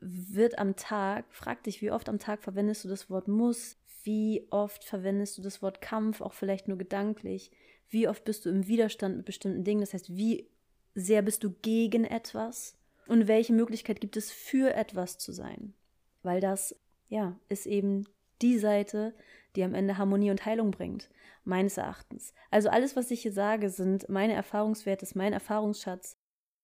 wird 0.00 0.58
am 0.58 0.76
Tag, 0.76 1.26
frag 1.30 1.62
dich, 1.64 1.82
wie 1.82 1.90
oft 1.90 2.08
am 2.08 2.18
Tag 2.18 2.42
verwendest 2.42 2.84
du 2.84 2.88
das 2.88 3.10
Wort 3.10 3.28
muss, 3.28 3.76
wie 4.02 4.46
oft 4.50 4.84
verwendest 4.84 5.36
du 5.36 5.42
das 5.42 5.62
Wort 5.62 5.80
Kampf, 5.80 6.20
auch 6.20 6.32
vielleicht 6.32 6.68
nur 6.68 6.78
gedanklich, 6.78 7.50
wie 7.88 8.08
oft 8.08 8.24
bist 8.24 8.44
du 8.44 8.50
im 8.50 8.66
Widerstand 8.66 9.16
mit 9.16 9.26
bestimmten 9.26 9.64
Dingen, 9.64 9.80
das 9.80 9.92
heißt, 9.92 10.16
wie 10.16 10.48
sehr 10.94 11.22
bist 11.22 11.44
du 11.44 11.50
gegen 11.62 12.04
etwas 12.04 12.78
und 13.06 13.28
welche 13.28 13.52
Möglichkeit 13.52 14.00
gibt 14.00 14.16
es 14.16 14.30
für 14.32 14.74
etwas 14.74 15.18
zu 15.18 15.32
sein, 15.32 15.74
weil 16.22 16.40
das, 16.40 16.74
ja, 17.08 17.38
ist 17.48 17.66
eben 17.66 18.06
die 18.40 18.58
Seite, 18.58 19.14
die 19.56 19.64
am 19.64 19.74
Ende 19.74 19.98
Harmonie 19.98 20.30
und 20.30 20.46
Heilung 20.46 20.70
bringt, 20.70 21.10
meines 21.44 21.76
Erachtens. 21.76 22.32
Also 22.50 22.68
alles, 22.68 22.96
was 22.96 23.10
ich 23.10 23.22
hier 23.22 23.32
sage, 23.32 23.68
sind 23.68 24.08
meine 24.08 24.34
Erfahrungswerte, 24.34 25.04
ist 25.04 25.16
mein 25.16 25.32
Erfahrungsschatz 25.32 26.16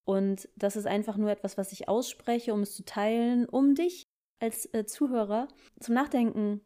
und 0.07 0.49
das 0.55 0.77
ist 0.77 0.87
einfach 0.87 1.17
nur 1.17 1.31
etwas, 1.31 1.59
was 1.59 1.73
ich 1.73 1.89
ausspreche, 1.89 2.55
um 2.55 2.61
es 2.63 2.75
zu 2.75 2.85
teilen, 2.85 3.47
um 3.47 3.75
dich 3.75 4.05
als 4.41 4.73
äh, 4.73 4.87
Zuhörer 4.87 5.49
zum 5.81 5.95
Nachdenken 5.95 6.61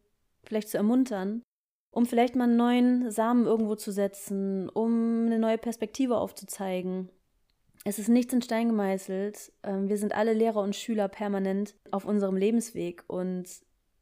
vielleicht 0.45 0.69
zu 0.69 0.77
ermuntern, 0.77 1.43
um 1.91 2.05
vielleicht 2.05 2.37
mal 2.37 2.45
einen 2.45 2.57
neuen 2.57 3.11
Samen 3.11 3.47
irgendwo 3.47 3.77
zu 3.77 3.93
setzen, 3.93 4.69
um 4.69 5.25
eine 5.27 5.39
neue 5.39 5.57
Perspektive 5.57 6.19
aufzuzeigen. 6.19 7.09
Es 7.85 7.99
ist 7.99 8.09
nichts 8.09 8.35
in 8.35 8.43
Stein 8.43 8.69
gemeißelt. 8.69 9.53
Ähm, 9.63 9.89
wir 9.89 9.97
sind 9.97 10.15
alle 10.15 10.35
Lehrer 10.35 10.61
und 10.61 10.77
Schüler 10.77 11.09
permanent 11.09 11.75
auf 11.91 12.05
unserem 12.05 12.37
Lebensweg 12.37 13.05
und 13.07 13.49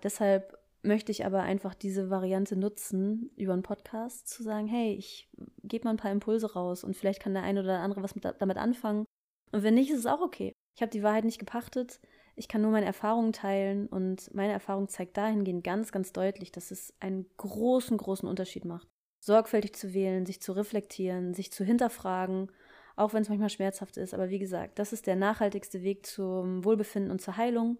deshalb 0.02 0.58
möchte 0.82 1.12
ich 1.12 1.24
aber 1.24 1.42
einfach 1.42 1.74
diese 1.74 2.10
Variante 2.10 2.56
nutzen, 2.56 3.30
über 3.36 3.52
einen 3.52 3.62
Podcast 3.62 4.28
zu 4.28 4.42
sagen, 4.42 4.66
hey, 4.66 4.94
ich 4.94 5.28
gebe 5.62 5.84
mal 5.84 5.90
ein 5.92 5.96
paar 5.96 6.10
Impulse 6.10 6.54
raus 6.54 6.82
und 6.82 6.96
vielleicht 6.96 7.20
kann 7.20 7.34
der 7.34 7.44
eine 7.44 7.60
oder 7.60 7.74
der 7.74 7.80
andere 7.82 8.02
was 8.02 8.16
mit, 8.16 8.24
damit 8.24 8.56
anfangen. 8.56 9.04
Und 9.52 9.62
wenn 9.62 9.74
nicht, 9.74 9.90
ist 9.90 10.00
es 10.00 10.06
auch 10.06 10.20
okay. 10.20 10.52
Ich 10.76 10.82
habe 10.82 10.90
die 10.90 11.02
Wahrheit 11.02 11.24
nicht 11.24 11.38
gepachtet. 11.38 12.00
Ich 12.36 12.46
kann 12.46 12.62
nur 12.62 12.70
meine 12.70 12.86
Erfahrungen 12.86 13.32
teilen 13.32 13.88
und 13.88 14.32
meine 14.32 14.52
Erfahrung 14.52 14.88
zeigt 14.88 15.16
dahingehend 15.16 15.64
ganz, 15.64 15.90
ganz 15.90 16.12
deutlich, 16.12 16.52
dass 16.52 16.70
es 16.70 16.94
einen 17.00 17.26
großen, 17.36 17.96
großen 17.96 18.28
Unterschied 18.28 18.64
macht. 18.64 18.86
Sorgfältig 19.20 19.74
zu 19.74 19.92
wählen, 19.92 20.24
sich 20.24 20.40
zu 20.40 20.52
reflektieren, 20.52 21.34
sich 21.34 21.50
zu 21.50 21.64
hinterfragen, 21.64 22.52
auch 22.94 23.12
wenn 23.12 23.22
es 23.22 23.28
manchmal 23.28 23.50
schmerzhaft 23.50 23.96
ist. 23.96 24.14
Aber 24.14 24.30
wie 24.30 24.38
gesagt, 24.38 24.78
das 24.78 24.92
ist 24.92 25.08
der 25.08 25.16
nachhaltigste 25.16 25.82
Weg 25.82 26.06
zum 26.06 26.64
Wohlbefinden 26.64 27.10
und 27.10 27.20
zur 27.20 27.36
Heilung. 27.36 27.78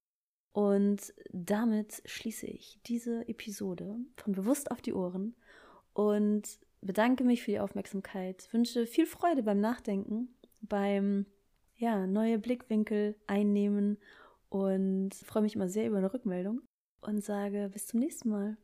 Und 0.52 1.14
damit 1.30 2.02
schließe 2.04 2.46
ich 2.46 2.80
diese 2.86 3.28
Episode 3.28 3.96
von 4.16 4.32
Bewusst 4.32 4.72
auf 4.72 4.80
die 4.80 4.94
Ohren 4.94 5.36
und 5.92 6.58
bedanke 6.80 7.22
mich 7.22 7.44
für 7.44 7.52
die 7.52 7.60
Aufmerksamkeit, 7.60 8.48
wünsche 8.52 8.86
viel 8.86 9.06
Freude 9.06 9.44
beim 9.44 9.60
Nachdenken, 9.60 10.34
beim 10.60 11.26
ja, 11.78 12.06
neue 12.06 12.38
Blickwinkel 12.38 13.16
einnehmen 13.26 13.98
und 14.48 15.14
freue 15.14 15.42
mich 15.42 15.54
immer 15.54 15.68
sehr 15.68 15.86
über 15.86 15.98
eine 15.98 16.12
Rückmeldung 16.12 16.60
und 17.00 17.24
sage 17.24 17.70
bis 17.72 17.86
zum 17.86 18.00
nächsten 18.00 18.28
Mal. 18.28 18.56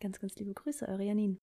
Ganz, 0.00 0.18
ganz 0.20 0.36
liebe 0.36 0.54
Grüße, 0.54 0.88
eure 0.88 1.04
Janine. 1.04 1.36